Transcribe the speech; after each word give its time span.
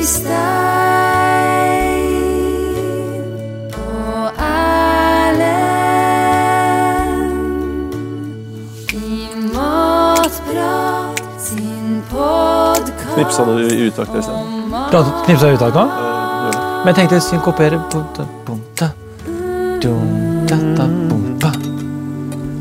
Og 0.00 0.06
Erlend 4.40 5.42
i 8.96 9.28
Matprat 9.52 11.20
sin 11.44 11.98
podkast. 12.08 13.12
Knipsa 13.12 13.44
du 13.44 13.52
i 13.66 13.90
utakt? 13.90 14.08
Pratet- 14.14 15.20
Knipsa 15.26 15.46
jeg 15.50 15.58
utakt 15.60 15.76
nå? 15.76 15.84
Eh. 15.84 15.92
Men 16.80 16.88
jeg 16.94 16.96
tenkte 17.02 17.20
synkopere 17.20 17.76
bunta, 17.92 18.24
bunta, 18.48 18.88
dum, 19.84 20.08
da, 20.48 20.56
da, 20.80 20.88
bumpa. 21.12 21.52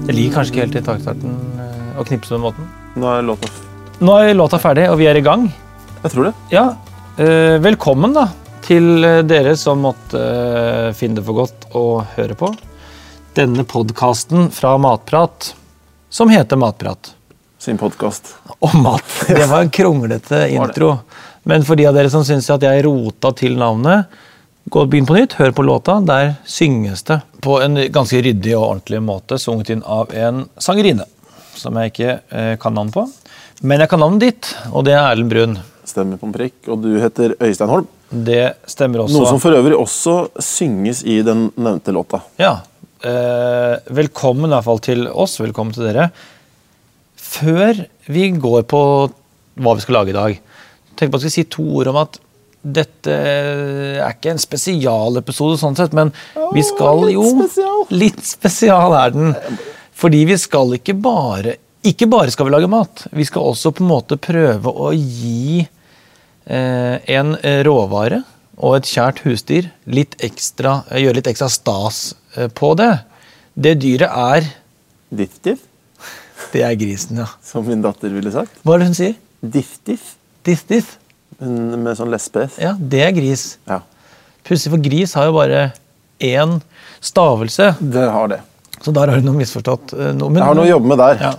Jeg 0.09 0.13
liker 0.19 0.35
kanskje 0.41 0.51
ikke 0.57 0.63
helt 0.65 0.75
i 0.75 0.83
taktarten 0.91 1.39
eh, 1.55 1.95
å 1.95 2.03
knipse 2.03 2.27
på 2.27 2.35
den 2.35 2.43
måten. 2.49 2.67
Nå 2.99 3.07
er 3.15 3.23
låta 3.23 3.47
Nå 4.03 4.11
er 4.19 4.35
låta 4.35 4.59
ferdig, 4.59 4.89
og 4.91 4.97
vi 4.99 5.07
er 5.07 5.15
i 5.15 5.21
gang. 5.23 5.47
Jeg 6.03 6.11
tror 6.11 6.23
det. 6.33 6.33
Ja, 6.51 6.73
velkommen 7.19 8.13
da 8.15 8.29
til 8.69 9.03
eh, 9.03 9.21
dere 9.25 9.55
som 9.57 9.81
måtte 9.83 10.19
eh, 10.19 10.89
finne 10.97 11.19
det 11.19 11.25
for 11.27 11.41
godt 11.41 11.69
å 11.75 11.85
høre 12.15 12.35
på. 12.37 12.51
Denne 13.37 13.65
podkasten 13.67 14.49
fra 14.53 14.75
Matprat, 14.81 15.53
som 16.09 16.29
heter 16.29 16.59
Matprat. 16.59 17.13
Sin 17.59 17.79
podkast. 17.81 18.35
om 18.59 18.83
mat. 18.83 19.03
Det 19.27 19.45
var 19.45 19.61
en 19.61 19.73
kronglete 19.73 20.45
intro. 20.53 20.97
Men 21.43 21.65
for 21.65 21.79
de 21.79 21.87
av 21.89 21.97
dere 21.97 22.11
som 22.13 22.25
syns 22.27 22.49
at 22.53 22.63
jeg 22.63 22.83
rota 22.85 23.31
til 23.35 23.57
navnet, 23.59 24.05
gå 24.69 24.85
begynn 24.85 25.07
på 25.09 25.17
nytt, 25.17 25.37
hør 25.39 25.51
på 25.55 25.65
låta. 25.65 25.97
Der 26.05 26.35
synges 26.45 27.03
det 27.09 27.21
på 27.41 27.57
en 27.63 27.79
ganske 27.89 28.21
ryddig 28.21 28.53
og 28.57 28.67
ordentlig 28.67 29.01
måte, 29.03 29.39
sunget 29.41 29.73
inn 29.73 29.83
av 29.83 30.13
en 30.13 30.45
sangerine 30.61 31.07
Som 31.57 31.75
jeg 31.79 31.91
ikke 31.91 32.19
eh, 32.29 32.53
kan 32.61 32.77
navn 32.77 32.93
på. 32.95 33.07
Men 33.61 33.81
jeg 33.81 33.91
kan 33.91 33.99
navnet 33.99 34.23
ditt, 34.23 34.53
og 34.71 34.85
det 34.87 34.95
er 34.95 35.09
Erlend 35.09 35.33
Brun. 35.33 35.57
Stemmer 35.89 36.19
på 36.21 36.29
en 36.29 36.35
prikk. 36.35 36.57
Og 36.69 36.83
du 36.83 36.91
heter 37.01 37.35
Øystein 37.41 37.71
Holm. 37.71 37.87
Det 38.09 38.43
stemmer 38.69 39.03
også. 39.05 39.17
Noe 39.17 39.29
som 39.29 39.41
for 39.41 39.57
øvrig 39.57 39.77
også 39.77 40.15
synges 40.43 41.03
i 41.05 41.19
den 41.25 41.47
nevnte 41.57 41.93
låta. 41.95 42.21
Ja. 42.41 42.59
Eh, 42.99 43.75
velkommen 43.95 44.49
i 44.49 44.55
hvert 44.55 44.67
fall 44.67 44.81
til 44.85 45.05
oss. 45.09 45.37
Velkommen 45.41 45.75
til 45.75 45.87
dere. 45.89 46.09
Før 47.19 47.83
vi 48.09 48.29
går 48.41 48.65
på 48.69 48.81
hva 49.59 49.75
vi 49.75 49.83
skal 49.83 49.99
lage 49.99 50.13
i 50.13 50.17
dag, 50.17 50.39
tenk 50.97 51.11
på 51.11 51.19
at 51.19 51.25
jeg 51.27 51.33
skal 51.33 51.37
si 51.37 51.51
to 51.53 51.65
ord 51.81 51.91
om 51.91 51.99
at 52.01 52.19
dette 52.59 53.13
er 53.15 54.01
ikke 54.09 54.33
en 54.33 54.41
spesialepisode, 54.41 55.59
sånn 55.61 55.77
sett, 55.79 55.93
men 55.95 56.11
vi 56.51 56.63
skal 56.65 57.05
litt 57.05 57.15
jo 57.15 57.27
spesial. 57.37 57.85
Litt 57.95 58.23
spesial 58.27 58.95
er 58.99 59.13
den. 59.15 59.37
Fordi 59.99 60.23
vi 60.27 60.37
skal 60.39 60.77
ikke 60.77 60.95
bare 60.95 61.57
Ikke 61.87 62.07
bare 62.11 62.31
skal 62.31 62.47
vi 62.47 62.51
lage 62.51 62.67
mat, 62.71 63.05
vi 63.15 63.23
skal 63.23 63.53
også 63.53 63.71
på 63.71 63.85
en 63.85 63.91
måte 63.93 64.17
prøve 64.19 64.67
å 64.67 64.89
gi 64.91 65.61
en 66.49 67.35
råvare 67.65 68.23
og 68.59 68.75
et 68.79 68.87
kjært 68.89 69.19
husdyr 69.23 69.69
litt 69.87 70.15
ekstra, 70.25 70.83
eh, 70.91 70.99
gjøre 71.03 71.19
litt 71.21 71.29
ekstra 71.31 71.47
stas 71.53 71.99
eh, 72.35 72.47
på 72.51 72.73
det. 72.79 72.91
Det 73.55 73.75
dyret 73.81 74.09
er 74.09 74.47
Diff-diff, 75.09 75.59
Det 76.53 76.61
er 76.63 76.75
grisen, 76.79 77.17
ja. 77.17 77.25
som 77.43 77.65
min 77.67 77.81
datter 77.81 78.09
ville 78.13 78.31
sagt. 78.31 78.51
Hva 78.63 78.75
er 78.75 78.79
det 78.83 78.87
hun 78.91 78.97
sier? 78.97 79.15
Diff-diff. 79.43 80.15
Diff, 80.45 80.65
diff. 80.69 80.97
Med 81.39 81.95
sånn 81.97 82.11
lesbe-s. 82.11 82.57
Ja, 82.61 82.73
det 82.79 83.01
er 83.05 83.11
gris. 83.15 83.57
Ja. 83.69 83.79
Pussig, 84.47 84.71
for 84.73 84.81
gris 84.83 85.13
har 85.17 85.29
jo 85.29 85.35
bare 85.37 85.69
én 86.19 86.57
stavelse, 87.05 87.75
Det 87.79 88.05
har 88.11 88.27
det. 88.27 88.39
så 88.83 88.91
der 88.95 89.07
har 89.11 89.19
hun 89.21 89.25
noe 89.29 89.39
misforstått. 89.39 89.93
eh, 89.93 90.11
noe. 90.13 90.29
Men- 90.29 90.41
Jeg 90.43 90.47
har 90.47 90.55
noe 90.55 90.65
å 90.65 90.73
jobbe 90.73 90.87
med 90.87 90.97
der. 90.97 91.15
Ja. 91.21 91.33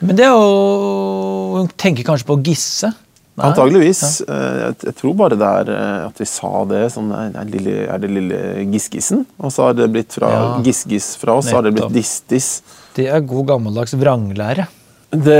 Men 0.00 0.16
det 0.16 0.24
er 0.26 0.30
jo 0.30 1.56
Hun 1.58 1.68
tenker 1.76 2.04
kanskje 2.04 2.26
på 2.28 2.36
å 2.36 2.42
gisse? 2.44 2.92
Nei? 3.38 3.50
Antageligvis. 3.52 4.00
Ja. 4.26 4.38
Jeg, 4.64 4.78
jeg 4.88 4.94
tror 4.98 5.12
bare 5.20 5.38
det 5.38 5.50
er 5.62 5.68
eh, 5.74 6.06
at 6.08 6.18
vi 6.18 6.26
sa 6.26 6.50
det 6.70 6.80
sånn 6.94 7.12
Er, 7.14 7.28
er, 7.38 7.52
lille, 7.52 7.76
er 7.86 8.00
det 8.02 8.10
lille 8.10 8.40
Giskisen? 8.72 9.22
Og 9.38 9.54
så 9.54 9.68
har 9.68 9.78
det 9.78 9.86
blitt 9.94 10.16
fra 10.18 10.32
Ja. 10.34 10.42
Giskis 10.66 11.12
fra 11.20 11.38
oss, 11.38 11.46
så 11.52 11.60
har 11.60 11.68
det 11.68 11.76
blitt 11.76 11.94
Distis. 11.94 12.58
Det 12.98 13.06
er 13.14 13.22
god 13.22 13.46
gammeldags 13.54 13.94
vranglære. 13.94 14.66
Det, 15.08 15.36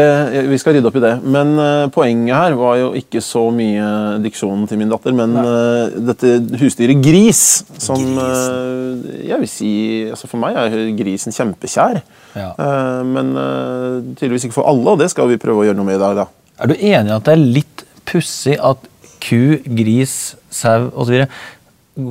vi 0.49 0.57
skal 0.57 0.79
rydde 0.79 0.89
opp 0.89 0.95
i 0.97 1.03
det. 1.05 1.11
Men 1.29 1.51
eh, 1.61 1.89
poenget 1.93 2.33
her 2.39 2.55
var 2.57 2.79
jo 2.81 2.87
ikke 2.97 3.21
så 3.21 3.43
mye 3.53 3.89
diksjonen 4.25 4.63
til 4.71 4.79
min 4.81 4.89
datter, 4.89 5.13
men 5.13 5.35
eh, 5.43 5.99
dette 6.09 6.31
husdyret 6.63 7.03
gris, 7.05 7.43
som 7.77 8.01
eh, 8.23 9.27
jeg 9.29 9.43
vil 9.43 9.51
si 9.53 9.73
altså 10.09 10.31
For 10.31 10.41
meg 10.41 10.57
er 10.63 10.79
grisen 10.97 11.37
kjempekjær. 11.37 12.01
Ja. 12.39 12.49
Eh, 12.57 13.03
men 13.13 13.35
eh, 13.37 13.99
tydeligvis 14.15 14.49
ikke 14.49 14.57
for 14.63 14.71
alle, 14.73 14.95
og 14.95 15.03
det 15.03 15.11
skal 15.13 15.29
vi 15.35 15.37
prøve 15.43 15.67
å 15.67 15.69
gjøre 15.69 15.77
noe 15.83 15.91
med 15.91 15.99
i 16.01 16.05
dag. 16.07 16.23
da. 16.23 16.29
Er 16.59 16.73
du 16.73 16.75
enig 16.79 17.13
i 17.13 17.17
at 17.19 17.29
det 17.29 17.37
er 17.37 17.45
litt 17.61 17.68
pussig 18.09 18.57
at 18.59 18.89
ku, 19.23 19.59
gris, 19.79 20.35
sau 20.51 20.89
osv. 20.97 21.25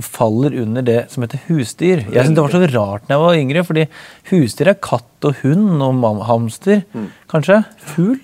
faller 0.03 0.55
under 0.61 0.83
det 0.83 0.97
som 1.11 1.23
heter 1.23 1.43
husdyr? 1.47 2.03
Jeg 2.11 2.25
synes 2.25 2.35
Det 2.35 2.43
var 2.43 2.55
så 2.55 2.63
rart 2.75 3.07
da 3.07 3.15
jeg 3.15 3.23
var 3.23 3.37
yngre, 3.39 3.63
fordi 3.67 3.85
husdyr 4.31 4.73
er 4.73 4.81
katt 4.83 5.27
og 5.27 5.39
hund 5.43 5.81
og 5.81 6.25
hamster. 6.27 6.83
Kanskje? 7.31 7.63
Fugl? 7.93 8.19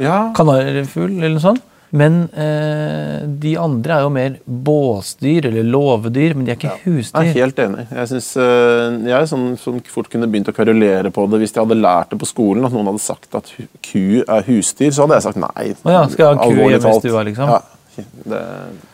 Ja, 0.00 0.32
Kanarifugl 0.36 1.18
eller 1.18 1.36
noe 1.36 1.44
sånt. 1.44 1.68
Men 1.92 2.22
eh, 2.32 3.24
de 3.42 3.50
andre 3.60 3.98
er 3.98 4.04
jo 4.06 4.12
mer 4.14 4.36
båsdyr 4.46 5.50
eller 5.50 5.66
låvedyr, 5.68 6.32
men 6.38 6.46
de 6.46 6.54
er 6.54 6.56
ikke 6.56 6.78
husdyr. 6.86 7.26
Jeg 7.26 7.34
er 7.34 7.42
helt 7.42 7.58
enig. 7.60 7.84
Jeg 7.90 8.08
synes, 8.14 8.28
eh, 8.40 8.94
jeg 9.10 9.16
er 9.18 9.26
sånn 9.28 9.44
som 9.60 9.76
fort 9.92 10.08
kunne 10.12 10.28
begynt 10.32 10.48
å 10.48 10.54
karolere 10.56 11.12
på 11.12 11.26
det 11.28 11.42
hvis 11.42 11.52
jeg 11.52 11.60
hadde 11.60 11.76
lært 11.82 12.14
det 12.14 12.20
på 12.22 12.28
skolen, 12.30 12.64
at 12.64 12.72
noen 12.72 12.88
hadde 12.88 13.02
sagt 13.04 13.36
at 13.36 13.50
ku 13.84 14.22
er 14.22 14.48
husdyr, 14.48 14.88
så 14.88 15.04
hadde 15.04 15.18
jeg 15.18 15.26
sagt 15.26 15.40
nei. 15.42 15.66
Å 15.84 15.92
ja, 15.98 16.00
skal 16.14 16.24
jeg 16.24 16.40
ha 16.40 16.46
ku 16.46 16.62
hjemme 16.62 16.94
i 16.94 17.02
stua, 17.02 17.24
liksom? 17.28 17.52
Ja, 17.52 17.60
det, 18.00 18.40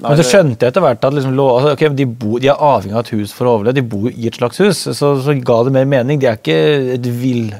nei, 0.03 0.09
Men 0.09 0.19
så 0.19 0.27
skjønte 0.27 0.67
jeg 0.67 0.75
etter 0.75 0.83
hvert 0.83 1.07
at 1.07 1.15
liksom, 1.15 1.37
altså, 1.45 1.77
ok, 1.77 1.85
de, 2.01 2.09
bo, 2.25 2.41
de 2.43 2.51
er 2.51 2.65
avhengig 2.73 2.97
av 2.99 3.05
et 3.05 3.13
hus 3.15 3.37
for 3.37 3.47
å 3.47 3.53
overleve. 3.61 3.79
De 3.79 3.87
bor 3.95 4.11
i 4.11 4.27
et 4.27 4.41
slags 4.41 4.59
hus, 4.65 4.83
så, 4.91 5.13
så 5.23 5.37
ga 5.39 5.61
det 5.69 5.75
mer 5.79 5.87
mening. 5.87 6.19
De 6.19 6.27
er 6.33 6.41
ikke 6.41 6.59
et 6.97 7.07
vill... 7.07 7.53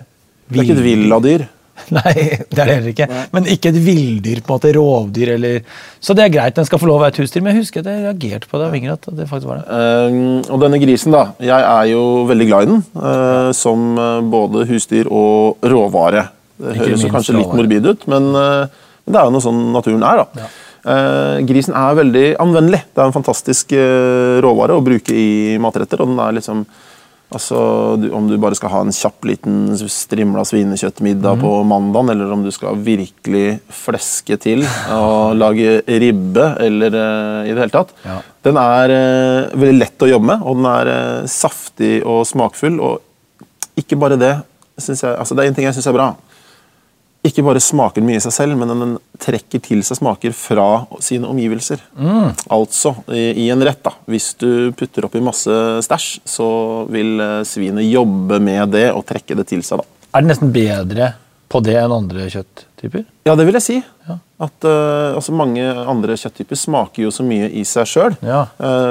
det 0.51 0.59
er 0.59 0.67
ikke 0.67 0.81
et 0.81 0.85
villadyr. 0.89 1.47
Nei, 1.97 2.15
det 2.51 2.59
er 2.59 2.69
det 2.69 2.75
heller 2.75 2.91
ikke. 2.93 3.09
Men 3.35 3.49
ikke 3.51 3.73
et 3.73 3.79
villdyr, 3.83 4.41
på 4.43 4.53
en 4.53 4.59
måte 4.59 4.73
rovdyr 4.77 5.35
eller 5.37 5.61
Så 6.05 6.17
det 6.17 6.27
er 6.27 6.35
greit, 6.35 6.57
den 6.57 6.69
skal 6.69 6.81
få 6.83 6.89
lov 6.91 7.01
å 7.01 7.05
være 7.05 7.15
et 7.17 7.21
husdyr, 7.23 7.45
men 7.45 7.55
jeg 7.55 7.65
husker 7.65 7.85
at 7.85 7.91
jeg 7.93 8.05
reagerte 8.05 8.51
på 8.51 8.61
det 8.61 8.69
av 8.69 8.77
yngre. 8.79 8.97
at 8.99 9.11
det 9.19 9.29
faktisk 9.31 9.51
var 9.51 9.61
det. 9.61 9.67
Uh, 9.69 10.55
og 10.55 10.63
denne 10.65 10.81
grisen, 10.83 11.15
da. 11.15 11.25
Jeg 11.43 11.69
er 11.69 11.91
jo 11.93 12.03
veldig 12.29 12.49
glad 12.51 12.67
i 12.67 12.71
den. 12.73 12.83
Uh, 12.95 13.51
som 13.57 13.89
eh, 13.99 14.21
både 14.29 14.67
husdyr 14.69 15.09
og 15.11 15.65
råvare. 15.65 16.29
Det 16.59 16.77
høres 16.81 17.05
jo 17.05 17.13
kanskje 17.13 17.37
litt 17.39 17.55
morbid 17.55 17.87
ut, 17.87 18.09
men, 18.11 18.33
uh, 18.35 18.89
men 19.05 19.15
det 19.15 19.21
er 19.21 19.29
jo 19.29 19.35
noe 19.37 19.45
sånn 19.45 19.63
naturen 19.75 20.05
er. 20.07 20.25
da. 20.25 20.43
Ja. 20.43 20.55
grisen 21.45 21.75
er 21.77 21.97
veldig 21.99 22.27
anvendelig. 22.41 22.83
Det 22.95 23.03
er 23.03 23.09
en 23.09 23.17
fantastisk 23.17 23.73
råvare 24.45 24.77
å 24.79 24.85
bruke 24.85 25.13
i 25.13 25.59
matretter. 25.61 26.01
og 26.01 26.13
den 26.13 26.21
er 26.23 26.37
liksom 26.39 26.63
Altså, 27.29 27.59
du, 28.01 28.09
Om 28.15 28.29
du 28.31 28.39
bare 28.41 28.57
skal 28.57 28.73
ha 28.73 28.81
en 28.85 28.95
kjapp 28.95 29.27
liten 29.29 29.77
strimla 29.93 30.47
svinekjøttmiddag 30.49 31.37
mm. 31.37 31.43
på 31.45 31.51
mandagen, 31.69 32.13
eller 32.15 32.33
om 32.33 32.45
du 32.45 32.51
skal 32.55 32.79
virkelig 32.81 33.59
fleske 33.69 34.39
til 34.41 34.65
og 34.95 35.35
lage 35.43 35.83
ribbe, 35.85 36.47
eller 36.65 36.97
uh, 36.97 37.43
i 37.45 37.53
det 37.53 37.67
hele 37.67 37.75
tatt. 37.75 37.93
Ja. 38.07 38.21
Den 38.49 38.61
er 38.63 38.95
uh, 38.95 39.59
veldig 39.61 39.77
lett 39.77 40.07
å 40.07 40.09
jobbe 40.09 40.31
med, 40.31 40.47
og 40.47 40.57
den 40.57 40.71
er 40.73 40.93
uh, 40.95 41.29
saftig 41.29 41.99
og 42.01 42.25
smakfull. 42.29 42.81
Og 42.81 43.83
ikke 43.83 44.01
bare 44.01 44.21
det. 44.21 44.33
Synes 44.81 45.05
jeg, 45.05 45.13
altså 45.19 45.37
det 45.37 45.45
er 45.45 45.53
en 45.53 45.59
ting 45.59 45.69
jeg 45.69 45.77
syns 45.77 45.91
er 45.91 45.99
bra. 45.99 46.13
Ikke 47.27 47.43
bare 47.43 47.61
smaker 47.63 48.05
mye 48.05 48.21
i 48.21 48.23
seg 48.23 48.35
selv, 48.35 48.59
men 48.61 48.71
den 48.71 48.93
trekker 49.21 49.61
til 49.65 49.83
seg 49.87 49.99
smaker 49.99 50.35
fra 50.37 50.85
sine 51.03 51.27
omgivelser. 51.27 51.83
Altså, 52.55 52.95
i, 53.11 53.45
i 53.45 53.49
en 53.51 53.65
rett, 53.67 53.81
da. 53.85 53.93
Hvis 54.07 54.31
du 54.39 54.71
putter 54.79 55.09
oppi 55.09 55.23
masse 55.25 55.59
stæsj, 55.85 56.09
så 56.29 56.49
vil 56.93 57.19
eh, 57.25 57.41
svinet 57.49 57.89
jobbe 57.91 58.39
med 58.43 58.71
det 58.77 58.87
og 58.95 59.03
trekke 59.09 59.37
det 59.41 59.49
til 59.51 59.67
seg, 59.67 59.83
da. 59.83 60.09
Er 60.15 60.25
det 60.25 60.31
nesten 60.31 60.55
bedre 60.55 61.13
på 61.51 61.61
det 61.65 61.77
enn 61.81 61.97
andre 61.99 62.31
kjøtttyper? 62.79 63.05
Ja, 63.27 63.35
det 63.37 63.45
vil 63.49 63.59
jeg 63.59 63.65
si. 63.65 63.77
At 64.39 64.65
uh, 64.65 65.17
altså 65.19 65.35
Mange 65.37 65.65
andre 65.67 66.17
kjøtttyper 66.19 66.59
smaker 66.59 67.03
jo 67.05 67.11
så 67.15 67.27
mye 67.27 67.51
i 67.51 67.65
seg 67.67 67.89
sjøl. 67.91 68.17
Ja. 68.25 68.47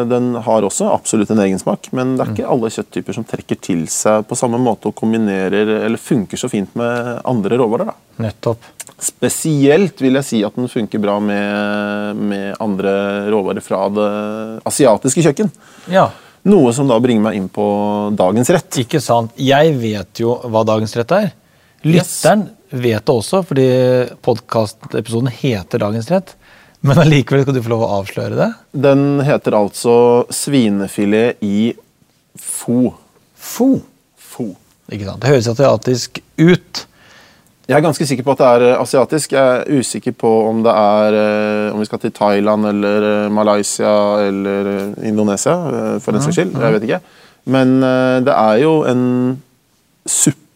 den 0.07 0.35
har 0.43 0.65
også 0.67 0.89
absolutt 0.91 1.31
en 1.33 1.41
egen 1.45 1.59
smak, 1.61 1.89
men 1.95 2.15
det 2.17 2.25
er 2.25 2.33
ikke 2.33 2.51
alle 2.51 2.71
kjøtttyper 2.73 3.17
som 3.17 3.25
trekker 3.27 3.59
til 3.63 3.85
seg 3.91 4.27
på 4.27 4.37
samme 4.37 4.59
måte 4.61 4.91
og 4.91 4.97
kombinerer 4.97 5.71
eller 5.79 6.01
funker 6.01 6.39
så 6.39 6.49
fint 6.51 6.75
med 6.77 7.21
andre 7.25 7.59
råvarer. 7.59 7.91
da. 7.91 7.97
Nettopp. 8.27 8.73
Spesielt 8.97 9.99
vil 10.01 10.17
jeg 10.17 10.25
si 10.25 10.43
at 10.45 10.55
den 10.57 10.69
funker 10.71 11.01
bra 11.01 11.19
med, 11.21 12.17
med 12.17 12.55
andre 12.63 12.93
råvarer 13.31 13.63
fra 13.63 13.83
det 13.93 14.07
asiatiske 14.67 15.27
kjøkken. 15.27 15.51
Ja. 15.93 16.09
Noe 16.47 16.71
som 16.73 16.87
da 16.89 16.97
bringer 17.03 17.27
meg 17.27 17.37
inn 17.37 17.49
på 17.51 17.65
dagens 18.17 18.49
rett. 18.55 18.69
Ikke 18.83 19.01
sant. 19.03 19.35
Jeg 19.35 19.75
vet 19.81 20.21
jo 20.23 20.37
hva 20.47 20.63
dagens 20.67 20.95
rett 20.97 21.13
er. 21.17 21.29
Lytteren 21.85 22.47
vet 22.69 23.05
det 23.05 23.13
også, 23.13 23.41
fordi 23.47 23.67
podkastepisoden 24.25 25.31
heter 25.31 25.81
Dagens 25.83 26.09
rett. 26.11 26.35
Men 26.85 26.99
allikevel 27.01 27.43
skal 27.43 27.57
du 27.57 27.63
få 27.65 27.73
lov 27.73 27.85
å 27.85 27.93
avsløre 28.01 28.37
det. 28.37 28.49
Den 28.71 29.21
heter 29.25 29.57
altså 29.57 29.95
svinefilet 30.33 31.41
i 31.45 31.71
fo. 32.37 32.93
Fo. 33.35 33.71
Fo. 34.17 34.51
Ikke 34.91 35.07
sant? 35.07 35.23
Det 35.23 35.31
høres 35.33 35.49
asiatisk 35.51 36.21
ut. 36.37 36.83
Jeg 37.67 37.75
er 37.75 37.83
ganske 37.83 38.05
sikker 38.07 38.23
på 38.23 38.31
at 38.37 38.39
det 38.39 38.47
er 38.47 38.63
eh, 38.69 38.79
asiatisk. 38.79 39.33
Jeg 39.35 39.55
er 39.57 39.79
usikker 39.81 40.13
på 40.15 40.29
om 40.47 40.61
det 40.63 40.71
er 40.71 41.17
eh, 41.19 41.73
om 41.73 41.81
vi 41.81 41.87
skal 41.89 41.99
til 41.99 42.13
Thailand 42.15 42.69
eller 42.69 43.07
eh, 43.09 43.31
Malaysia 43.33 43.91
eller 44.23 44.69
Indonesia, 45.03 45.57
for 45.99 46.15
den 46.15 46.23
saks 46.23 46.39
skyld. 46.39 46.55
Jeg 46.55 46.77
vet 46.77 46.87
ikke. 46.87 47.01
Men 47.47 47.77
det 48.27 48.33
er 48.35 48.57
jo 48.59 48.71
en 48.87 49.03
suppe 50.07 50.46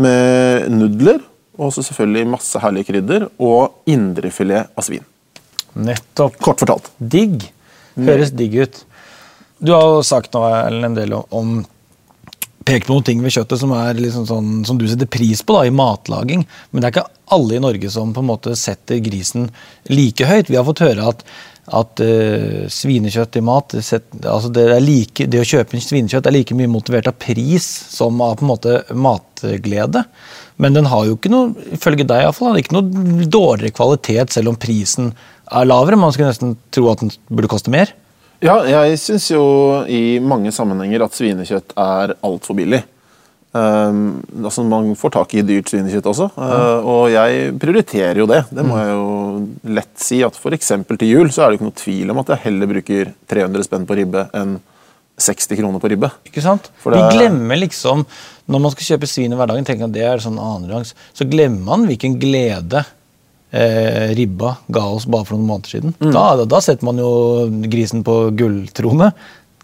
med 0.00 0.70
nudler, 0.72 1.20
og 1.56 1.72
så 1.72 1.84
selvfølgelig 1.84 2.32
masse 2.34 2.60
herlige 2.60 2.90
krydder, 2.90 3.28
og 3.40 3.88
indrefilet 3.88 4.72
av 4.76 4.84
svin. 4.84 5.04
Nettopp. 5.76 6.36
Kort 6.42 6.60
fortalt. 6.62 6.90
Digg. 6.98 7.48
Høres 7.96 8.32
digg 8.36 8.58
ut. 8.60 8.82
Du 9.58 9.72
har 9.72 9.86
jo 9.88 10.04
sagt 10.04 10.36
nå 10.36 10.42
Ellen, 10.44 10.90
en 10.90 10.98
del 10.98 11.16
om 11.16 11.56
Pekt 12.66 12.88
på 12.88 12.96
noen 12.96 13.04
ting 13.06 13.20
ved 13.22 13.30
kjøttet 13.30 13.60
som, 13.60 13.70
liksom 13.94 14.24
sånn, 14.26 14.48
som 14.66 14.78
du 14.78 14.88
setter 14.90 15.06
pris 15.06 15.38
på 15.46 15.54
da, 15.54 15.60
i 15.68 15.74
matlaging. 15.74 16.40
Men 16.72 16.82
det 16.82 16.88
er 16.88 16.94
ikke 16.96 17.34
alle 17.36 17.54
i 17.54 17.60
Norge 17.62 17.90
som 17.94 18.10
på 18.14 18.24
en 18.24 18.26
måte 18.32 18.56
setter 18.58 18.98
grisen 19.04 19.52
like 19.86 20.26
høyt. 20.26 20.50
Vi 20.50 20.58
har 20.58 20.66
fått 20.66 20.82
høre 20.82 21.12
at, 21.12 21.22
at 21.74 22.02
uh, 22.02 22.66
svinekjøtt 22.70 23.38
i 23.40 23.42
mat 23.42 23.74
altså 23.74 24.50
det, 24.54 24.66
like, 24.84 25.26
det 25.26 25.40
å 25.42 25.46
kjøpe 25.46 25.80
svinekjøtt 25.82 26.28
er 26.28 26.36
like 26.36 26.54
mye 26.54 26.70
motivert 26.70 27.10
av 27.10 27.16
pris 27.18 27.66
som 27.90 28.20
av 28.22 28.36
på 28.38 28.46
en 28.46 28.52
måte 28.52 28.76
matglede. 28.94 30.04
Men 30.62 30.78
den 30.78 30.88
har 30.92 31.08
jo 31.08 31.16
ikke 31.18 31.32
noe, 31.32 31.52
ifølge 31.74 32.06
deg 32.06 32.22
i 32.22 32.28
hvert 32.28 32.38
fall, 32.38 32.58
ikke 32.60 32.78
noe 32.78 33.26
dårligere 33.26 33.74
kvalitet 33.76 34.36
selv 34.36 34.54
om 34.54 34.60
prisen 34.60 35.10
er 35.50 35.68
lavere. 35.68 35.98
Man 36.00 36.14
skulle 36.14 36.30
nesten 36.30 36.54
tro 36.74 36.88
at 36.92 37.02
den 37.02 37.12
burde 37.28 37.50
koste 37.50 37.74
mer. 37.74 37.92
Ja, 38.44 38.60
jeg 38.68 38.98
syns 39.00 39.30
jo 39.32 39.42
i 39.88 40.18
mange 40.20 40.52
sammenhenger 40.52 41.06
at 41.06 41.16
svinekjøtt 41.16 41.74
er 41.80 42.14
altfor 42.26 42.58
billig. 42.58 42.82
Um, 43.56 43.98
altså 44.44 44.64
Man 44.68 44.90
får 44.98 45.12
tak 45.14 45.34
i 45.38 45.42
dyrt 45.46 45.70
svinekjøtt 45.70 46.08
også, 46.10 46.26
uh, 46.36 46.84
og 46.84 47.04
jeg 47.12 47.52
prioriterer 47.62 48.18
jo 48.20 48.26
det. 48.28 48.42
Det 48.52 48.64
må 48.66 48.76
jeg 48.80 48.90
jo 48.92 49.74
lett 49.78 49.92
si. 50.02 50.18
at 50.26 50.36
F.eks. 50.36 50.72
til 50.90 51.08
jul 51.08 51.30
så 51.32 51.44
er 51.46 51.52
det 51.54 51.60
ikke 51.60 51.68
noe 51.70 51.78
tvil 51.80 52.12
om 52.12 52.20
at 52.20 52.32
jeg 52.34 52.42
heller 52.48 52.70
bruker 52.74 53.12
300 53.32 53.64
spenn 53.68 53.86
på 53.88 53.96
ribbe 54.00 54.26
enn 54.36 54.58
60 55.16 55.56
kroner 55.56 55.80
på 55.80 55.88
ribbe. 55.94 56.10
Ikke 56.28 56.42
sant? 56.44 56.68
For 56.82 56.92
det- 56.92 57.00
Vi 57.06 57.16
glemmer 57.22 57.56
liksom, 57.56 58.04
Når 58.48 58.60
man 58.60 58.70
skal 58.74 58.98
kjøpe 58.98 59.08
svin 59.08 59.32
i 59.32 59.36
hverdagen, 59.38 59.64
tenker 59.64 59.88
at 59.88 59.92
det 59.96 60.04
er 60.06 60.18
sånn 60.22 60.36
annenrangs, 60.38 60.92
så 61.16 61.24
glemmer 61.26 61.64
man 61.64 61.86
hvilken 61.88 62.18
glede 62.20 62.84
eh, 63.52 64.12
ribba 64.14 64.56
ga 64.70 64.84
oss 64.92 65.06
bare 65.10 65.24
for 65.24 65.36
noen 65.38 65.48
måneder 65.48 65.72
siden. 65.72 65.94
Da, 66.12 66.36
da, 66.36 66.44
da 66.44 66.60
setter 66.60 66.84
man 66.84 66.98
jo 67.00 67.10
grisen 67.70 68.04
på 68.06 68.30
gulltrone 68.36 69.12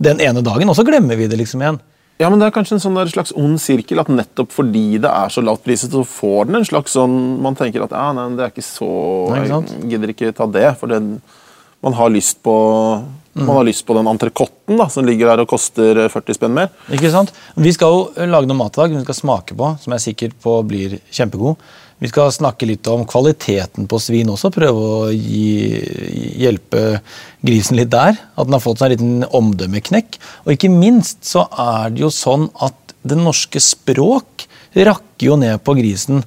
den 0.03 0.19
ene 0.25 0.43
dagen, 0.43 0.69
og 0.73 0.75
så 0.79 0.85
glemmer 0.87 1.17
vi 1.21 1.29
det 1.31 1.39
liksom 1.39 1.61
igjen. 1.63 1.79
Ja, 2.21 2.29
men 2.31 2.39
Det 2.39 2.47
er 2.47 2.55
kanskje 2.55 2.77
en 2.77 2.83
sånn 2.85 2.99
der 2.99 3.11
slags 3.11 3.33
ond 3.39 3.61
sirkel 3.63 4.03
at 4.03 4.11
nettopp 4.13 4.53
fordi 4.55 4.99
det 5.03 5.11
er 5.11 5.33
så 5.33 5.43
lavt 5.45 5.65
priset, 5.65 5.95
så 5.95 6.05
får 6.07 6.51
den 6.51 6.61
en 6.61 6.69
slags 6.69 6.95
sånn 6.97 7.17
Man 7.43 7.57
tenker 7.59 7.87
at 7.87 7.95
ja, 7.97 8.11
nei, 8.17 8.29
det 8.39 8.45
er 8.47 8.53
ikke 8.53 8.67
så 8.67 8.91
Nei, 9.33 9.47
ikke? 9.49 9.79
Jeg 9.81 9.91
gidder 9.95 10.13
ikke 10.15 10.35
ta 10.37 10.47
det, 10.53 10.67
for 10.81 10.93
den, 10.93 11.17
man 11.83 11.99
har 11.99 12.13
lyst 12.15 12.43
på 12.43 12.55
Man 13.33 13.57
har 13.57 13.65
lyst 13.65 13.87
på 13.89 13.95
den 13.97 14.09
entrecôten 14.11 14.81
som 14.93 15.07
ligger 15.09 15.31
der 15.31 15.41
og 15.41 15.49
koster 15.49 16.03
40 16.13 16.37
spenn 16.37 16.53
mer. 16.53 16.69
Ikke 16.93 17.09
sant? 17.09 17.31
Vi 17.57 17.71
skal 17.73 17.95
jo 17.95 18.27
lage 18.29 18.45
noe 18.45 18.59
mat 18.59 18.77
i 18.77 18.83
dag 18.83 18.93
vi 18.93 19.05
skal 19.07 19.17
smake 19.17 19.57
på, 19.57 19.71
som 19.81 19.95
jeg 19.95 19.97
er 19.97 20.05
sikker 20.05 20.35
på 20.45 20.59
blir 20.69 20.99
kjempegod. 21.09 21.57
Vi 22.03 22.11
skal 22.11 22.29
snakke 22.35 22.69
litt 22.69 22.89
om 22.93 23.07
kvaliteten 23.09 23.89
på 23.89 24.03
svin 24.05 24.29
også, 24.35 24.51
prøve 24.53 24.87
å 24.99 25.11
gi, 25.15 25.81
hjelpe 26.43 26.99
grisen 27.41 27.81
litt 27.81 27.93
der. 27.95 28.21
At 28.35 28.49
den 28.51 28.59
har 28.59 28.65
fått 28.65 28.83
seg 28.83 28.91
en 28.91 28.97
liten 28.97 29.27
omdømmeknekk. 29.41 30.19
Og 30.45 30.57
ikke 30.57 30.73
minst 30.73 31.23
så 31.31 31.47
er 31.49 31.95
det 31.95 32.03
jo 32.05 32.13
sånn 32.13 32.51
at 32.61 32.97
det 33.07 33.17
norske 33.17 33.63
språk 33.63 34.45
rakker 34.75 35.29
jo 35.31 35.39
ned 35.39 35.63
på 35.65 35.77
grisen 35.79 36.21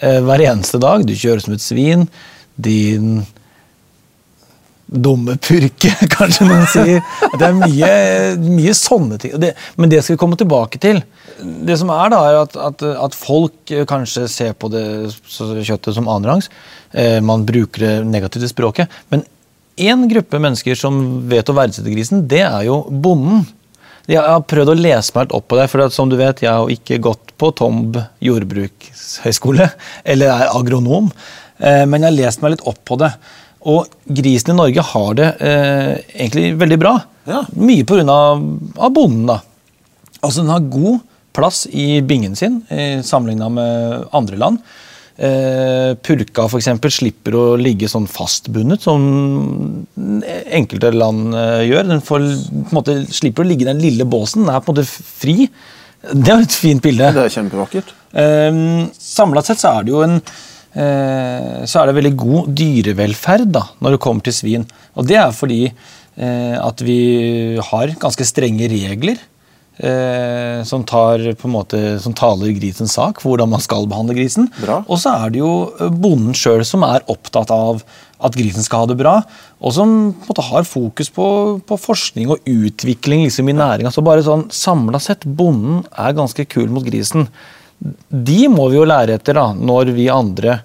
eh, 0.00 0.18
hver 0.20 0.42
eneste 0.50 0.82
dag. 0.82 1.06
Du 1.06 1.14
kjører 1.14 1.46
som 1.46 1.56
et 1.56 1.64
svin. 1.64 2.08
Din 2.58 3.22
dumme 4.92 5.36
purke, 5.40 5.92
kanskje 6.16 6.46
noen 6.48 6.66
sier. 6.70 7.00
Det 7.38 7.48
er 7.48 7.56
mye, 7.56 7.92
mye 8.42 8.74
sånne 8.76 9.18
ting. 9.22 9.34
Det, 9.40 9.52
men 9.80 9.92
det 9.92 10.02
skal 10.02 10.16
vi 10.16 10.22
komme 10.22 10.38
tilbake 10.40 10.80
til. 10.82 11.02
Det 11.40 11.78
som 11.80 11.90
er 11.94 12.12
da, 12.12 12.20
er 12.28 12.40
at, 12.42 12.58
at, 12.70 12.84
at 13.08 13.16
folk 13.16 13.72
eh, 13.72 13.86
kanskje 13.88 14.28
ser 14.30 14.54
på 14.58 14.70
det 14.72 14.84
kjøttet 15.28 15.96
som 15.96 16.10
annenrangs. 16.10 16.50
Eh, 16.92 17.18
man 17.24 17.46
bruker 17.48 17.86
det 17.86 17.94
negativt 18.08 18.46
i 18.46 18.52
språket. 18.52 19.00
Men 19.12 19.24
én 19.80 20.06
gruppe 20.10 20.40
mennesker 20.42 20.78
som 20.78 21.02
vet 21.30 21.48
å 21.48 21.56
verdsette 21.56 21.92
grisen, 21.92 22.26
det 22.28 22.44
er 22.44 22.68
jo 22.68 22.82
bonden. 22.90 23.46
Jeg 24.10 24.18
har 24.18 24.42
prøvd 24.50 24.72
å 24.72 24.78
lese 24.78 25.14
meg 25.14 25.28
litt 25.28 25.36
opp 25.38 25.46
på 25.48 25.58
det, 25.60 25.68
for 25.70 25.94
som 25.94 26.10
du 26.10 26.16
vet, 26.18 26.42
jeg 26.42 26.50
har 26.50 26.70
ikke 26.74 26.98
gått 27.02 27.32
på 27.38 27.52
Tomb 27.54 27.96
jordbrukshøgskole, 28.22 29.68
eller 30.04 30.32
er 30.34 30.50
agronom, 30.50 31.12
eh, 31.58 31.84
men 31.86 32.02
jeg 32.02 32.10
har 32.10 32.18
lest 32.18 32.42
meg 32.42 32.56
litt 32.56 32.66
opp 32.66 32.82
på 32.88 32.98
det. 32.98 33.12
Og 33.70 33.86
grisen 34.10 34.54
i 34.54 34.58
Norge 34.58 34.84
har 34.92 35.16
det 35.18 35.30
eh, 35.44 35.92
egentlig 36.16 36.52
veldig 36.58 36.78
bra. 36.82 36.96
Ja. 37.28 37.44
Mye 37.54 37.86
pga. 37.86 38.20
Bonden, 38.90 39.26
da. 39.30 39.38
Altså 40.22 40.42
Den 40.42 40.50
har 40.54 40.70
god 40.72 41.02
plass 41.32 41.64
i 41.70 42.02
bingen 42.04 42.34
sin 42.36 42.60
eh, 42.68 43.00
sammenligna 43.06 43.48
med 43.52 44.08
andre 44.14 44.38
land. 44.40 44.58
Eh, 45.16 45.92
purka 46.00 46.46
for 46.48 46.58
eksempel, 46.58 46.92
slipper 46.92 47.36
å 47.36 47.44
ligge 47.60 47.88
sånn 47.90 48.08
fastbundet, 48.10 48.82
som 48.84 49.02
enkelte 50.50 50.92
land 50.96 51.36
eh, 51.36 51.62
gjør. 51.68 51.88
Den 51.90 52.04
får, 52.04 52.26
måte, 52.74 52.98
slipper 53.12 53.44
å 53.44 53.48
ligge 53.48 53.66
i 53.66 53.70
den 53.70 53.82
lille 53.82 54.08
båsen. 54.08 54.46
Den 54.46 54.54
er 54.54 54.64
på 54.64 54.72
en 54.72 54.80
måte 54.80 54.88
fri. 54.88 55.48
Det 56.12 56.32
er 56.32 56.42
et 56.42 56.56
fint 56.58 56.82
bilde. 56.82 57.12
Det 57.14 57.26
er 57.28 57.36
kjempevakkert. 57.36 57.92
Eh, 58.18 58.62
Samla 58.98 59.44
sett 59.46 59.62
så 59.62 59.76
er 59.76 59.86
det 59.86 59.94
jo 59.94 60.02
en 60.06 60.18
så 60.72 61.82
er 61.82 61.88
det 61.88 61.96
veldig 61.98 62.14
god 62.16 62.46
dyrevelferd 62.56 63.50
da, 63.52 63.66
når 63.84 63.96
det 63.96 64.00
kommer 64.00 64.24
til 64.24 64.32
svin. 64.32 64.62
Og 64.96 65.04
det 65.04 65.18
er 65.20 65.34
fordi 65.36 65.66
eh, 65.68 66.56
at 66.56 66.80
vi 66.84 67.58
har 67.60 67.92
ganske 68.00 68.26
strenge 68.28 68.70
regler 68.72 69.20
eh, 69.78 70.62
som, 70.68 70.84
tar, 70.88 71.24
på 71.38 71.48
en 71.48 71.54
måte, 71.56 71.80
som 72.02 72.14
taler 72.16 72.54
grisens 72.56 72.96
sak, 72.98 73.22
hvordan 73.24 73.52
man 73.52 73.64
skal 73.64 73.88
behandle 73.90 74.16
grisen. 74.18 74.48
Bra. 74.60 74.82
Og 74.86 75.00
så 75.02 75.14
er 75.16 75.34
det 75.34 75.42
jo 75.42 75.52
eh, 75.78 75.92
bonden 75.92 76.36
sjøl 76.36 76.64
som 76.68 76.86
er 76.88 77.04
opptatt 77.12 77.52
av 77.54 77.84
at 78.22 78.36
grisen 78.38 78.62
skal 78.62 78.84
ha 78.84 78.92
det 78.92 79.00
bra, 79.00 79.16
og 79.58 79.72
som 79.74 79.88
på 80.14 80.28
en 80.28 80.28
måte 80.30 80.44
har 80.46 80.66
fokus 80.68 81.08
på, 81.10 81.24
på 81.66 81.78
forskning 81.80 82.30
og 82.30 82.44
utvikling 82.46 83.24
liksom, 83.26 83.50
i 83.50 83.56
næringa. 83.58 83.90
Så 83.90 84.04
bare 84.06 84.22
sånn 84.22 84.46
samla 84.54 85.00
sett, 85.02 85.26
bonden 85.26 85.82
er 85.90 86.14
ganske 86.14 86.46
kul 86.46 86.70
mot 86.70 86.86
grisen. 86.86 87.26
De 88.08 88.42
må 88.52 88.68
vi 88.70 88.78
jo 88.78 88.86
lære 88.88 89.18
etter 89.18 89.38
da, 89.38 89.48
når 89.56 89.94
vi 89.96 90.10
andre 90.12 90.60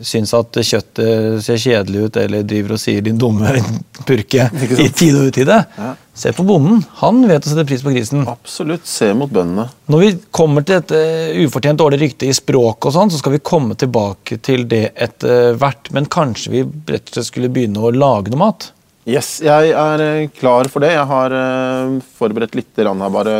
syns 0.00 0.32
at 0.36 0.56
kjøttet 0.64 1.42
ser 1.44 1.58
kjedelig 1.60 2.06
ut, 2.06 2.18
eller 2.20 2.46
driver 2.48 2.76
og 2.76 2.80
sier 2.80 3.02
'din 3.04 3.18
dumme 3.20 3.52
purke' 4.08 4.48
i 4.80 4.88
tide 4.88 5.20
og 5.20 5.28
utide. 5.32 5.58
Ja. 5.76 5.90
Se 6.20 6.32
på 6.36 6.44
bonden. 6.44 6.82
Han 7.00 7.22
vet 7.28 7.46
å 7.46 7.52
sette 7.52 7.66
pris 7.68 7.84
på 7.84 7.92
grisen. 7.94 8.26
Absolutt. 8.28 8.84
Se 8.88 9.12
mot 9.16 9.30
bøndene. 9.30 9.68
Når 9.92 10.02
vi 10.02 10.10
kommer 10.34 10.64
til 10.64 10.80
dette 10.80 10.98
ufortjent 11.44 11.80
dårlig 11.80 12.00
rykte 12.02 12.28
i 12.28 12.34
språk, 12.36 12.88
og 12.88 12.96
sånn, 12.96 13.12
så 13.12 13.20
skal 13.20 13.36
vi 13.36 13.44
komme 13.52 13.76
tilbake 13.78 14.40
til 14.44 14.66
det 14.68 14.90
etter 14.96 15.56
hvert. 15.60 15.92
Men 15.96 16.10
kanskje 16.12 16.52
vi 16.52 16.66
rett 16.92 17.08
og 17.08 17.16
slett 17.16 17.30
skulle 17.30 17.52
begynne 17.52 17.80
å 17.80 17.94
lage 17.94 18.32
noe 18.32 18.44
mat? 18.44 18.70
Yes, 19.08 19.38
jeg 19.40 19.72
er 19.72 20.02
eh, 20.04 20.28
klar 20.36 20.68
for 20.68 20.84
det. 20.84 20.92
Jeg 20.92 21.08
har 21.08 21.32
eh, 21.34 21.96
forberedt 22.18 22.58
litt 22.58 22.76
her, 22.76 22.92
bare 23.08 23.36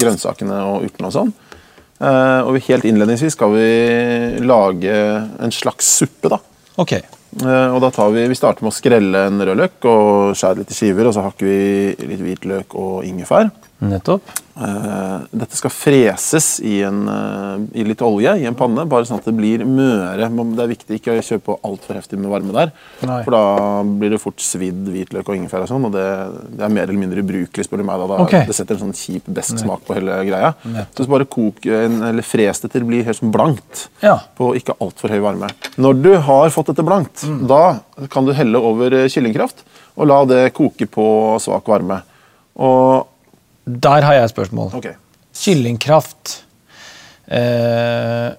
grønnsakene 0.00 0.62
og 0.70 0.86
urtene 0.88 1.10
og 1.10 1.16
sånn. 1.18 1.34
Eh, 2.02 2.40
og 2.48 2.58
helt 2.66 2.86
innledningsvis 2.88 3.36
skal 3.36 3.52
vi 3.54 3.66
lage 4.42 4.94
en 5.42 5.54
slags 5.54 5.88
suppe, 6.00 6.32
da. 6.32 6.40
Ok. 6.82 6.96
Eh, 6.96 7.68
og 7.72 7.78
da 7.84 7.92
tar 7.94 8.10
vi, 8.14 8.26
vi 8.28 8.38
starter 8.38 8.64
med 8.64 8.72
å 8.72 8.76
skrelle 8.76 9.26
en 9.28 9.44
rødløk 9.46 9.86
og 9.88 10.38
skjære 10.38 10.62
litt 10.62 10.72
i 10.74 10.78
skiver. 10.78 11.08
Og 11.08 11.16
så 11.16 11.26
hakker 11.28 11.48
vi 11.48 12.08
litt 12.10 12.24
hvitløk 12.24 12.76
og 12.78 13.06
ingefær. 13.08 13.52
Nettopp. 13.82 14.28
Eh, 14.62 15.20
dette 15.32 15.56
skal 15.58 15.72
freses 15.74 16.60
i, 16.62 16.76
en, 16.86 17.00
eh, 17.08 17.80
i 17.80 17.84
litt 17.88 18.02
olje 18.04 18.34
i 18.38 18.44
en 18.46 18.54
panne, 18.54 18.84
bare 18.86 19.06
sånn 19.08 19.18
at 19.18 19.26
det 19.26 19.34
blir 19.34 19.64
møre. 19.66 20.28
Det 20.28 20.62
er 20.62 20.70
viktig 20.70 20.98
ikke 21.00 21.16
å 21.16 21.24
kjøre 21.24 21.42
på 21.48 21.56
altfor 21.66 21.98
heftig 21.98 22.20
med 22.20 22.30
varme 22.30 22.54
der, 22.54 22.70
Nei. 23.08 23.18
for 23.24 23.34
da 23.34 23.42
blir 23.88 24.14
det 24.14 24.20
fort 24.22 24.38
svidd 24.44 24.86
hvitløk 24.92 25.26
og 25.26 25.38
ingefær. 25.40 25.64
og 25.64 25.70
sånn, 25.72 25.88
og 25.88 25.96
det, 25.96 26.06
det 26.58 26.66
er 26.68 26.74
mer 26.76 26.84
eller 26.86 27.00
mindre 27.00 27.24
ubrukelig, 27.24 27.66
spør 27.66 27.82
du 27.82 27.86
meg. 27.88 28.04
da. 28.04 28.06
da 28.12 28.20
Ok. 28.26 28.36
Det 28.52 28.54
setter 28.60 28.78
en 28.78 28.84
sånn 28.86 28.96
kjip, 29.00 29.26
besk 29.40 29.58
smak 29.64 29.82
på 29.88 29.98
hele 29.98 30.20
greia. 30.30 30.52
Nettopp. 30.62 31.02
Så 31.02 31.10
bare 31.16 31.26
kok, 31.26 31.66
en, 31.66 31.98
eller 32.12 32.22
fres 32.28 32.62
det 32.62 32.70
til 32.72 32.84
det 32.84 32.90
blir 32.92 33.04
helt 33.08 33.18
sånn 33.18 33.34
blankt 33.34 33.88
Ja. 34.04 34.18
på 34.38 34.52
ikke 34.58 34.78
altfor 34.78 35.10
høy 35.10 35.20
varme. 35.24 35.50
Når 35.80 36.02
du 36.02 36.12
har 36.28 36.50
fått 36.54 36.70
dette 36.70 36.86
blankt, 36.86 37.26
da 37.48 37.80
kan 38.12 38.28
du 38.28 38.32
helle 38.36 38.60
over 38.62 38.94
kyllingkraft 39.10 39.64
og 39.96 40.06
la 40.08 40.22
det 40.28 40.42
koke 40.56 40.86
på 40.88 41.06
svak 41.42 41.66
varme. 41.68 42.02
Og 42.62 43.08
Der 43.66 44.06
har 44.06 44.18
jeg 44.18 44.24
et 44.24 44.34
spørsmål. 44.34 44.72
Okay. 44.78 44.94
Kyllingkraft. 45.36 46.42
Eh, 47.30 48.30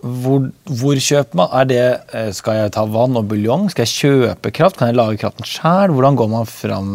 hvor, 0.00 0.46
hvor 0.80 0.96
kjøper 0.96 1.36
man? 1.36 1.50
Er 1.52 1.66
det, 1.68 1.82
eh, 2.16 2.30
skal 2.32 2.56
jeg 2.56 2.72
ta 2.72 2.86
vann 2.88 3.18
og 3.20 3.26
buljong? 3.28 3.68
Skal 3.70 3.84
jeg 3.84 3.92
kjøpe 4.00 4.52
kraft? 4.56 4.78
Kan 4.80 4.88
jeg 4.88 4.96
lage 4.96 5.20
kraften 5.20 5.44
sjøl? 5.44 5.92
Hvordan 5.92 6.16
går 6.16 6.30
man 6.32 6.48
fram 6.48 6.92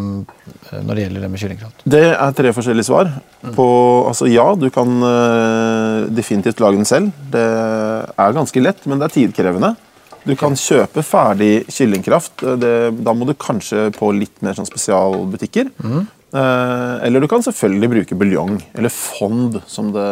eh, 0.72 0.82
når 0.82 0.90
det 0.90 1.06
gjelder 1.06 1.26
det 1.26 1.32
med 1.32 1.44
kyllingkraft? 1.44 1.86
Det 1.86 2.04
er 2.16 2.36
tre 2.40 2.54
forskjellige 2.58 2.90
svar. 2.90 3.14
På, 3.56 3.68
altså 4.10 4.30
ja, 4.32 4.48
du 4.58 4.72
kan 4.74 4.98
eh, 5.12 6.10
definitivt 6.18 6.64
lage 6.66 6.82
den 6.82 6.90
selv. 6.90 7.14
Det 7.32 7.46
er 7.46 8.40
ganske 8.40 8.66
lett, 8.66 8.88
men 8.90 8.98
det 8.98 9.12
er 9.12 9.18
tidkrevende. 9.20 9.76
Du 10.26 10.34
kan 10.34 10.58
kjøpe 10.58 11.04
ferdig 11.06 11.68
kyllingkraft. 11.70 12.42
Det, 12.58 12.76
da 13.06 13.14
må 13.14 13.30
du 13.30 13.36
kanskje 13.38 13.92
på 13.94 14.10
litt 14.18 14.42
mer 14.42 14.58
sånn 14.58 14.66
spesialbutikker. 14.66 15.70
Eh, 15.86 16.00
eller 16.36 17.24
du 17.24 17.28
kan 17.32 17.44
selvfølgelig 17.46 17.90
bruke 17.92 18.16
buljong, 18.20 18.58
eller 18.76 18.92
fond, 18.92 19.60
som 19.72 19.92
det 19.96 20.08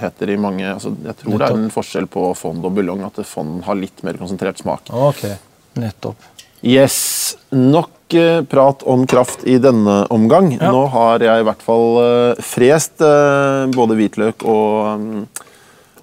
heter 0.00 0.32
i 0.32 0.36
mange 0.40 0.64
altså, 0.70 0.94
Jeg 1.04 1.18
tror 1.20 1.42
det 1.42 1.48
er 1.50 1.58
en 1.58 1.74
forskjell 1.74 2.06
på 2.08 2.30
fond 2.38 2.64
og 2.64 2.72
buljong, 2.78 3.02
at 3.04 3.20
fond 3.28 3.58
har 3.66 3.76
litt 3.76 4.00
mer 4.06 4.16
konsentrert 4.20 4.62
smak. 4.62 4.88
Ok, 4.96 5.26
nettopp. 5.82 6.30
Yes, 6.66 7.36
Nok 7.50 8.14
eh, 8.14 8.42
prat 8.42 8.82
om 8.82 9.06
kraft 9.06 9.44
i 9.44 9.58
denne 9.58 10.04
omgang. 10.10 10.52
Ja. 10.56 10.70
Nå 10.72 10.86
har 10.90 11.22
jeg 11.22 11.42
i 11.42 11.46
hvert 11.46 11.64
fall 11.64 11.98
eh, 12.02 12.40
frest 12.42 13.02
eh, 13.04 13.66
både 13.74 13.98
hvitløk 13.98 14.42
og, 14.48 15.02
mm, 15.02 15.26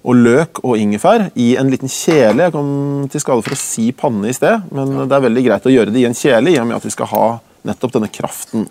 og 0.04 0.22
løk 0.22 0.62
og 0.62 0.78
ingefær 0.80 1.28
i 1.34 1.54
en 1.60 1.72
liten 1.72 1.90
kjele. 1.90 2.46
Jeg 2.46 2.54
kom 2.54 2.70
til 3.12 3.24
skade 3.24 3.44
for 3.44 3.56
å 3.56 3.60
si 3.60 3.90
panne 3.96 4.30
i 4.30 4.36
sted, 4.36 4.70
men 4.74 5.04
det 5.04 5.16
er 5.16 5.26
veldig 5.26 5.44
greit 5.48 5.68
å 5.68 5.74
gjøre 5.74 5.94
det 5.94 6.04
i 6.04 6.08
en 6.08 6.16
kjele, 6.16 6.54
i 6.54 6.60
og 6.62 6.70
med 6.70 6.78
at 6.78 6.86
vi 6.86 6.94
skal 6.94 7.10
ha 7.12 7.26
nettopp 7.64 7.98
denne 7.98 8.12
kraften 8.12 8.68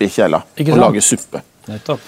oppi 0.00 0.08
kjela 0.08 0.40
Ikke 0.56 0.72
og 0.72 0.80
lage 0.80 1.02
suppe. 1.04 1.42
nettopp. 1.68 2.00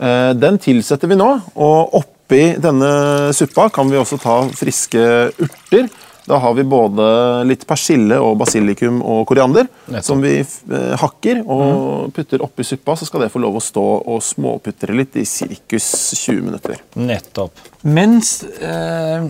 Eh, 0.00 0.32
Den 0.34 0.58
tilsetter 0.58 1.08
vi 1.08 1.16
nå, 1.16 1.28
og 1.56 1.94
oppi 1.94 2.56
denne 2.58 3.32
suppa 3.32 3.68
kan 3.72 3.88
vi 3.88 3.96
også 3.96 4.18
ta 4.20 4.40
friske 4.50 5.32
urter. 5.38 5.88
Da 6.26 6.40
har 6.42 6.54
vi 6.58 6.64
både 6.66 7.44
litt 7.46 7.62
persille 7.68 8.16
og 8.18 8.36
basilikum 8.40 8.98
og 9.00 9.26
koriander 9.28 9.68
Nettopp. 9.86 10.04
som 10.04 10.20
vi 10.20 10.40
eh, 10.40 10.96
hakker 10.98 11.44
og 11.46 12.12
putter 12.12 12.42
oppi 12.42 12.64
suppa. 12.66 12.96
Så 12.98 13.06
skal 13.06 13.20
det 13.22 13.30
få 13.30 13.38
lov 13.40 13.54
å 13.54 13.62
stå 13.62 13.84
og 14.10 14.20
småputre 14.26 14.92
litt 14.96 15.14
i 15.16 15.24
sirkus 15.24 15.86
20 16.18 16.42
minutter. 16.42 16.82
Nettopp. 16.98 17.52
Mens, 17.84 18.42
eh, 18.42 19.22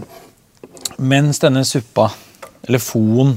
mens 0.99 1.39
denne 1.39 1.65
suppa, 1.69 2.09
eller 2.67 2.79
foen, 2.81 3.37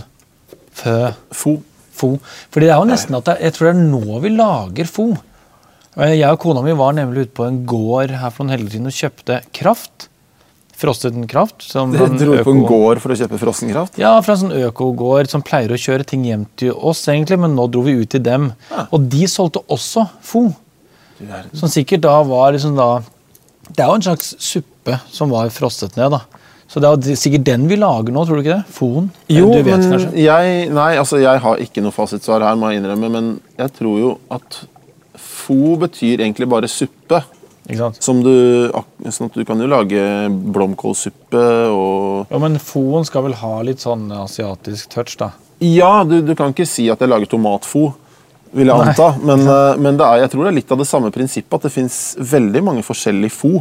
fø, 0.80 1.12
Fo. 1.36 1.60
Fo 2.00 2.14
Fordi 2.50 2.68
det 2.68 2.74
er 2.74 2.80
jo 2.80 2.90
nesten 2.90 3.18
at 3.20 3.34
jeg 3.36 3.56
tror 3.56 3.70
det 3.70 3.74
er 3.76 3.90
nå 3.90 4.22
vi 4.24 4.32
lager 4.36 4.90
fo. 4.90 5.10
Jeg 6.00 6.30
og 6.30 6.40
kona 6.40 6.62
mi 6.64 6.76
var 6.78 6.94
nemlig 6.96 7.28
ute 7.28 7.36
på 7.36 7.48
en 7.48 7.64
gård 7.68 8.14
her 8.22 8.32
for 8.32 8.46
noen 8.46 8.56
helger 8.56 8.78
siden 8.78 8.92
og 8.92 8.96
kjøpte 8.96 9.42
kraft. 9.56 10.08
Frosset 10.80 11.18
kraft. 11.28 11.66
Som 11.66 11.92
Dere 11.96 12.08
dro 12.16 12.38
på 12.46 12.54
en 12.56 12.64
gård 12.68 13.02
for 13.04 13.12
å 13.12 13.18
kjøpe 13.20 13.40
frossenkraft? 13.42 14.00
Ja, 14.00 14.14
fra 14.24 14.38
en 14.38 14.46
sånn 14.46 14.56
økogård 14.70 15.32
som 15.32 15.44
pleier 15.44 15.74
å 15.76 15.80
kjøre 15.80 16.08
ting 16.08 16.24
hjem 16.30 16.46
til 16.60 16.72
oss, 16.72 17.04
egentlig, 17.12 17.40
men 17.42 17.58
nå 17.58 17.68
dro 17.74 17.84
vi 17.88 17.98
ut 18.00 18.14
til 18.14 18.24
dem. 18.24 18.52
Ja. 18.72 18.86
Og 18.96 19.10
de 19.12 19.28
solgte 19.28 19.66
også 19.68 20.08
fo. 20.24 20.48
Som 21.58 21.72
sikkert 21.72 22.06
da 22.06 22.14
var 22.24 22.54
liksom 22.56 22.78
da 22.78 23.02
Det 23.68 23.84
er 23.84 23.90
jo 23.90 23.98
en 23.98 24.06
slags 24.06 24.30
suppe 24.40 24.96
som 25.12 25.34
var 25.34 25.52
frosset 25.52 25.98
ned, 26.00 26.16
da. 26.16 26.39
Så 26.70 26.82
det 26.84 26.90
er 26.90 27.18
sikkert 27.18 27.48
den 27.48 27.66
vi 27.70 27.80
lager 27.82 28.14
nå, 28.14 28.24
tror 28.28 28.38
du 28.38 28.44
ikke 28.44 28.60
det? 28.60 28.74
Foen? 28.76 29.08
Jo, 29.32 29.48
du 29.50 29.64
vet 29.66 29.80
men 29.82 29.96
kanskje? 29.96 30.12
jeg, 30.22 30.68
nei, 30.76 30.92
altså 31.02 31.18
jeg 31.18 31.42
har 31.42 31.64
ikke 31.64 31.82
noe 31.82 31.96
fasitsvar 31.96 32.46
her, 32.46 32.60
må 32.62 32.70
jeg 32.70 32.84
innrømme. 32.84 33.10
Men 33.16 33.32
jeg 33.58 33.74
tror 33.80 33.98
jo 33.98 34.12
at 34.34 34.62
fo 35.18 35.76
betyr 35.82 36.22
egentlig 36.22 36.50
bare 36.50 36.70
suppe. 36.70 37.24
Som 38.02 38.24
du, 38.26 38.34
sånn 39.14 39.30
at 39.30 39.36
du 39.38 39.44
kan 39.46 39.60
jo 39.62 39.68
lage 39.70 40.02
blomkålsuppe 40.54 41.42
og 41.70 42.32
Ja, 42.32 42.40
Men 42.42 42.58
foen 42.58 43.06
skal 43.06 43.28
vel 43.28 43.36
ha 43.38 43.52
litt 43.66 43.84
sånn 43.84 44.08
asiatisk 44.16 44.90
touch, 44.94 45.18
da? 45.22 45.32
Ja, 45.62 46.04
du, 46.08 46.22
du 46.26 46.34
kan 46.38 46.54
ikke 46.54 46.66
si 46.70 46.88
at 46.90 47.02
jeg 47.04 47.12
lager 47.12 47.30
tomatfo, 47.30 47.92
vil 48.58 48.72
jeg 48.72 48.74
Nei. 48.74 48.94
anta. 48.94 49.12
Men, 49.22 49.46
eh, 49.56 49.82
men 49.86 50.00
det 50.00 50.08
er, 50.08 50.24
jeg 50.24 50.34
tror 50.34 50.48
det 50.48 50.54
er 50.54 50.58
litt 50.62 50.74
av 50.74 50.82
det 50.82 50.90
samme 50.90 51.14
prinsippet, 51.14 51.60
at 51.60 51.68
det 51.68 51.74
fins 51.76 52.00
veldig 52.18 52.64
mange 52.72 52.86
forskjellige 52.88 53.38
fo. 53.38 53.54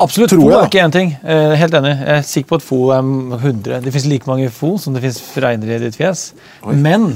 Absolutt. 0.00 0.32
Tror 0.32 0.42
Fo 0.46 0.54
er 0.56 0.68
ikke 0.68 0.82
én 0.84 0.94
ting. 0.94 1.12
Eh, 1.20 1.54
helt 1.60 1.76
enig. 1.76 1.92
Jeg 1.98 2.16
er 2.16 2.26
sikker 2.26 2.52
på 2.52 2.58
at 2.60 2.64
fo 2.64 2.80
er 2.94 3.04
100. 3.04 3.80
Det 3.84 3.92
fins 3.94 4.08
like 4.08 4.30
mange 4.30 4.48
fo 4.54 4.74
som 4.80 4.96
det 4.96 5.04
fins 5.04 5.20
fregner 5.20 5.76
i 5.76 5.80
ditt 5.84 5.98
fjes. 5.98 6.30
Oi. 6.64 6.76
Men 6.80 7.12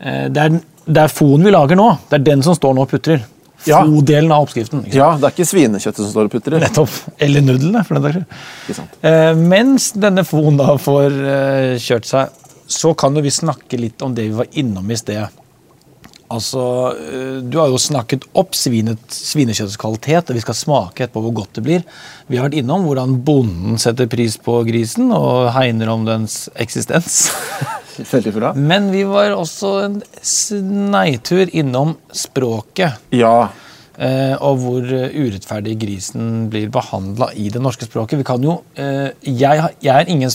eh, 0.00 0.26
det, 0.32 0.46
er, 0.46 0.60
det 0.86 1.02
er 1.04 1.12
foen 1.12 1.44
vi 1.44 1.52
lager 1.54 1.78
nå. 1.78 1.90
Det 2.08 2.20
er 2.20 2.28
den 2.30 2.44
som 2.46 2.56
står 2.56 2.76
nå 2.76 2.86
og 2.86 2.92
putrer. 2.94 3.24
Ja. 3.66 3.80
Fo-delen 3.82 4.30
av 4.32 4.44
oppskriften. 4.46 4.84
Ja, 4.94 5.14
det 5.18 5.26
er 5.26 5.34
ikke 5.34 5.48
svinekjøttet 5.48 6.02
som 6.04 6.12
står 6.12 6.28
og 6.28 6.34
putrer. 6.36 6.60
Nettopp. 6.62 6.92
Eller 7.22 7.42
nudlene, 7.44 7.82
for 7.86 7.98
den 7.98 8.26
saks 8.66 8.78
skyld. 8.78 8.98
Eh, 9.10 9.32
mens 9.54 9.90
denne 9.96 10.26
foen 10.28 10.60
da 10.60 10.76
får 10.80 11.16
eh, 11.32 11.72
kjørt 11.82 12.08
seg, 12.08 12.44
så 12.70 12.92
kan 12.98 13.16
jo 13.16 13.24
vi 13.24 13.32
snakke 13.34 13.78
litt 13.80 14.02
om 14.02 14.14
det 14.14 14.28
vi 14.28 14.38
var 14.38 14.48
innom 14.60 14.88
i 14.90 14.98
sted. 14.98 15.42
Altså, 16.32 16.62
eh, 16.96 17.40
Du 17.42 17.58
har 17.58 17.68
jo 17.70 17.78
snakket 17.78 18.26
opp 18.34 18.54
svinet, 18.54 18.98
svinekjøttets 19.08 19.78
kvalitet, 19.78 20.30
og 20.30 20.36
vi 20.36 20.42
skal 20.42 20.58
smake 20.58 21.06
etterpå 21.06 21.22
hvor 21.22 21.34
godt 21.42 21.58
det 21.58 21.64
blir. 21.66 21.84
Vi 22.28 22.36
har 22.36 22.48
vært 22.48 22.58
innom 22.58 22.86
hvordan 22.86 23.20
bonden 23.24 23.78
setter 23.78 24.06
pris 24.10 24.36
på 24.36 24.64
grisen 24.66 25.12
og 25.14 25.52
hegner 25.54 25.92
om 25.92 26.04
dens 26.04 26.48
eksistens. 26.56 27.30
Men 28.56 28.90
vi 28.92 29.04
var 29.08 29.32
også 29.32 29.70
en 29.86 30.02
sneitur 30.20 31.48
innom 31.48 31.94
språket. 32.12 32.98
Ja. 33.14 33.48
Eh, 33.96 34.34
og 34.44 34.58
hvor 34.60 34.84
urettferdig 34.84 35.78
grisen 35.80 36.50
blir 36.52 36.68
behandla 36.68 37.30
i 37.32 37.48
det 37.48 37.62
norske 37.64 37.88
språket. 37.88 38.20
Vi 38.20 38.28
kan 38.28 38.42
jo, 38.44 38.58
eh, 38.76 39.14
jeg, 39.24 39.70
jeg 39.80 39.94
er 39.94 40.12
ingen 40.12 40.32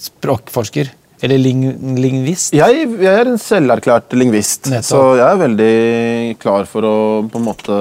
språkforsker 0.00 0.92
eller 1.22 1.38
ling 1.42 1.62
lingvist. 2.00 2.54
Jeg, 2.56 2.86
jeg 3.00 3.12
er 3.20 3.28
en 3.28 3.38
selverklært 3.40 4.12
lingvist, 4.16 4.70
Nettopp. 4.72 4.88
så 4.88 5.00
jeg 5.18 5.26
er 5.28 5.40
veldig 5.44 5.74
klar 6.40 6.68
for 6.70 6.86
å 6.88 6.94
på 7.30 7.40
en 7.40 7.44
måte 7.46 7.78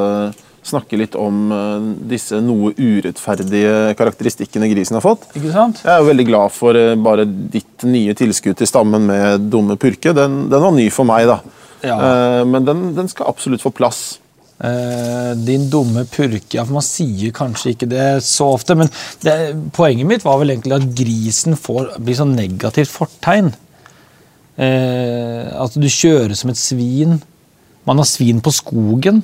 snakke 0.70 0.98
litt 1.00 1.16
om 1.18 1.38
eh, 1.56 1.86
disse 2.12 2.38
noe 2.44 2.74
urettferdige 2.78 3.96
karakteristikkene 3.98 4.68
grisen 4.70 5.00
har 5.00 5.06
fått. 5.06 5.24
Ikke 5.40 5.54
sant? 5.56 5.80
Jeg 5.86 5.94
er 5.96 6.04
jo 6.04 6.10
veldig 6.12 6.26
glad 6.28 6.54
for 6.54 6.78
eh, 6.78 6.94
bare 7.00 7.26
ditt 7.26 7.86
nye 7.88 8.14
tilskudd 8.20 8.60
til 8.60 8.70
stammen 8.70 9.08
med 9.08 9.48
dumme 9.50 9.80
purke. 9.82 10.14
Den, 10.14 10.44
den 10.52 10.66
var 10.68 10.76
ny 10.76 10.90
for 10.94 11.08
meg, 11.10 11.26
da. 11.32 11.40
Ja. 11.82 11.96
Eh, 11.96 12.44
Men 12.46 12.68
den, 12.68 12.84
den 12.98 13.08
skal 13.10 13.32
absolutt 13.32 13.64
få 13.66 13.72
plass. 13.74 14.20
Eh, 14.60 15.38
din 15.40 15.70
dumme 15.72 16.04
purke. 16.04 16.58
Ja, 16.58 16.66
for 16.66 16.76
Man 16.76 16.84
sier 16.84 17.32
kanskje 17.36 17.74
ikke 17.74 17.88
det 17.88 18.08
så 18.28 18.50
ofte, 18.58 18.76
men 18.76 18.92
det, 19.24 19.56
poenget 19.76 20.10
mitt 20.10 20.26
var 20.28 20.42
vel 20.42 20.52
egentlig 20.52 20.76
at 20.76 20.88
grisen 20.98 21.56
får, 21.56 21.94
blir 22.04 22.18
sånn 22.20 22.36
negativt 22.36 22.92
fortegn. 22.92 23.54
Uh, 24.60 25.46
at 25.64 25.76
du 25.80 25.86
kjører 25.88 26.36
som 26.36 26.50
et 26.52 26.60
svin. 26.60 27.14
Man 27.88 28.02
har 28.02 28.08
svin 28.10 28.42
på 28.44 28.52
skogen. 28.52 29.22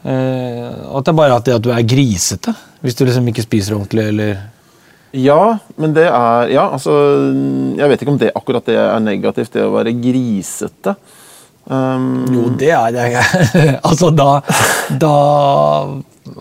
Uh, 0.00 0.96
at 0.96 1.04
det 1.04 1.12
er 1.12 1.18
bare 1.18 1.36
at, 1.36 1.44
det 1.44 1.58
at 1.58 1.66
du 1.66 1.68
er 1.74 1.84
grisete, 1.84 2.54
hvis 2.80 2.96
du 2.96 3.04
liksom 3.04 3.28
ikke 3.28 3.44
spiser 3.44 3.76
ordentlig 3.76 4.06
eller 4.08 4.40
Ja, 5.12 5.58
men 5.76 5.92
det 5.92 6.06
er 6.08 6.48
Ja, 6.50 6.64
altså 6.72 6.94
Jeg 7.76 7.90
vet 7.92 8.02
ikke 8.02 8.14
om 8.14 8.18
det 8.18 8.32
akkurat 8.34 8.64
det 8.66 8.78
er 8.80 9.04
negativt, 9.04 9.52
det 9.52 9.66
å 9.68 9.74
være 9.76 9.92
grisete. 10.00 10.96
Um, 11.66 12.24
Jo, 12.32 12.48
det 12.58 12.72
er 12.74 12.94
det. 12.94 13.04
altså, 13.88 14.10
da, 14.10 14.30
da 14.98 15.12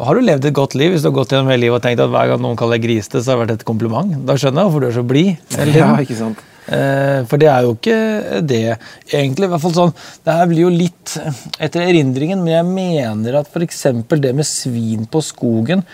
har 0.01 0.17
du 0.17 0.21
levd 0.25 0.47
et 0.49 0.55
godt 0.57 0.75
liv 0.79 0.93
hvis 0.93 1.03
du 1.03 1.09
har 1.11 1.17
gått 1.19 1.33
gjennom 1.35 1.51
hele 1.53 1.65
livet 1.65 1.79
og 1.79 1.85
tenkt 1.85 2.01
at 2.03 2.11
hver 2.13 2.31
gang 2.31 2.41
noen 2.43 2.57
kaller 2.59 2.79
deg 2.79 2.87
grisete, 2.87 3.21
så 3.21 3.33
har 3.33 3.41
det 3.41 3.45
vært 3.45 3.59
et 3.59 3.67
kompliment. 3.67 4.15
Da 4.27 4.37
skjønner 4.37 4.63
jeg 4.63 4.69
hvorfor 4.69 4.85
du 4.85 4.89
er 4.89 4.97
så 4.97 5.05
blid. 5.07 5.51
ja, 5.81 5.91
ikke 6.01 6.17
sant. 6.19 6.41
Eh, 6.71 7.19
For 7.29 7.41
det 7.41 7.49
er 7.49 7.65
jo 7.65 7.75
ikke 7.75 7.99
det, 8.45 8.63
egentlig. 9.09 9.47
i 9.47 9.51
hvert 9.51 9.63
fall 9.63 9.75
sånn, 9.75 9.93
Det 10.25 10.37
her 10.37 10.49
blir 10.51 10.63
jo 10.67 10.73
litt 10.73 11.15
etter 11.57 11.85
erindringen, 11.87 12.43
men 12.45 12.53
jeg 12.53 12.67
mener 12.69 13.39
at 13.41 13.49
f.eks. 13.49 13.85
det 14.21 14.33
med 14.37 14.47
svin 14.47 15.07
på 15.09 15.23
skogen 15.25 15.85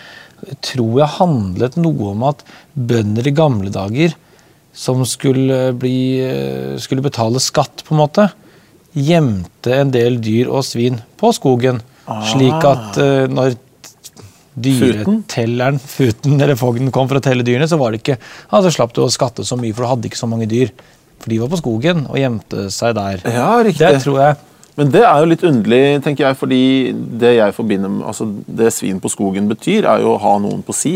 tror 0.62 1.00
jeg 1.00 1.16
handlet 1.16 1.78
noe 1.80 2.12
om 2.12 2.20
at 2.28 2.44
bønder 2.76 3.26
i 3.26 3.34
gamle 3.34 3.72
dager 3.74 4.12
som 4.78 5.00
skulle, 5.08 5.72
bli, 5.74 6.20
skulle 6.78 7.02
betale 7.02 7.40
skatt, 7.42 7.82
på 7.82 7.96
en 7.96 8.02
måte, 8.04 8.28
gjemte 8.96 9.74
en 9.82 9.92
del 9.94 10.18
dyr 10.22 10.50
og 10.50 10.64
svin 10.66 11.00
på 11.20 11.32
skogen. 11.36 11.80
Slik 12.30 12.64
at 12.64 12.96
uh, 13.00 13.26
når 13.28 13.56
dyretelleren, 14.58 15.78
futen 15.96 16.38
eller 16.40 16.58
fogden 16.58 16.92
kom 16.94 17.10
for 17.10 17.20
å 17.20 17.24
telle 17.24 17.46
dyrene, 17.46 17.68
så 17.70 17.78
var 17.80 17.92
det 17.92 18.02
ikke, 18.02 18.18
ja, 18.18 18.62
så 18.64 18.72
slapp 18.74 18.94
du 18.96 19.02
å 19.04 19.12
skatte 19.12 19.46
så 19.46 19.58
mye, 19.60 19.74
for 19.76 19.84
du 19.84 19.92
hadde 19.92 20.10
ikke 20.10 20.20
så 20.20 20.30
mange 20.30 20.48
dyr. 20.50 20.72
For 21.18 21.32
de 21.32 21.40
var 21.42 21.50
på 21.52 21.58
skogen 21.60 22.04
og 22.06 22.18
gjemte 22.20 22.68
seg 22.74 22.94
der. 22.98 23.22
Ja, 23.26 23.50
riktig. 23.66 23.82
Det 23.82 24.04
tror 24.04 24.20
jeg. 24.22 24.38
Men 24.78 24.92
det 24.94 25.02
er 25.02 25.18
jo 25.18 25.30
litt 25.32 25.42
underlig, 25.42 25.82
tenker 26.04 26.28
jeg, 26.28 26.38
fordi 26.38 26.62
det 27.18 27.32
jeg 27.34 27.54
forbinder 27.56 27.90
med 27.90 28.04
altså 28.06 28.28
Det 28.46 28.70
svin 28.70 29.00
på 29.02 29.10
skogen 29.10 29.48
betyr, 29.50 29.88
er 29.90 30.04
jo 30.04 30.12
å 30.12 30.20
ha 30.22 30.36
noen 30.42 30.62
på 30.62 30.76
si. 30.76 30.94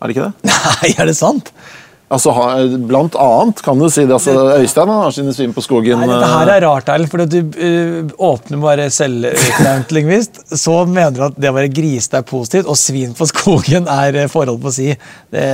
Er 0.00 0.10
det 0.10 0.16
ikke 0.16 0.26
det? 0.26 0.50
Nei, 0.50 0.90
er 0.96 1.06
det 1.06 1.14
sant? 1.18 1.52
Altså, 2.10 2.32
blant 2.90 3.14
annet 3.22 3.60
kan 3.62 3.78
du 3.78 3.86
si 3.86 4.02
det. 4.02 4.16
Altså, 4.16 4.32
Øystein 4.58 4.90
har 4.90 5.12
sine 5.14 5.34
svin 5.34 5.52
på 5.54 5.62
skogen. 5.62 6.00
Nei, 6.00 6.08
dette 6.10 6.30
her 6.32 6.50
er 6.56 6.64
rart, 6.66 6.90
Erlend, 6.90 7.10
for 7.12 7.22
du 7.22 7.38
uh, 7.38 8.10
åpner 8.32 8.58
bare 8.64 8.88
selvutnevnt 8.90 9.94
lingvist. 9.94 10.42
Så 10.58 10.74
mener 10.90 11.14
du 11.14 11.22
at 11.28 11.38
det 11.38 11.52
å 11.52 11.54
være 11.54 11.70
grisete 11.70 12.18
er 12.18 12.26
positivt, 12.26 12.66
og 12.66 12.78
svin 12.80 13.14
på 13.14 13.30
skogen 13.30 13.86
er 13.86 14.18
forholdet 14.26 14.34
forhold 14.40 14.62
på 14.64 14.72
å 14.72 14.74
si. 14.74 14.88
Det, 15.30 15.46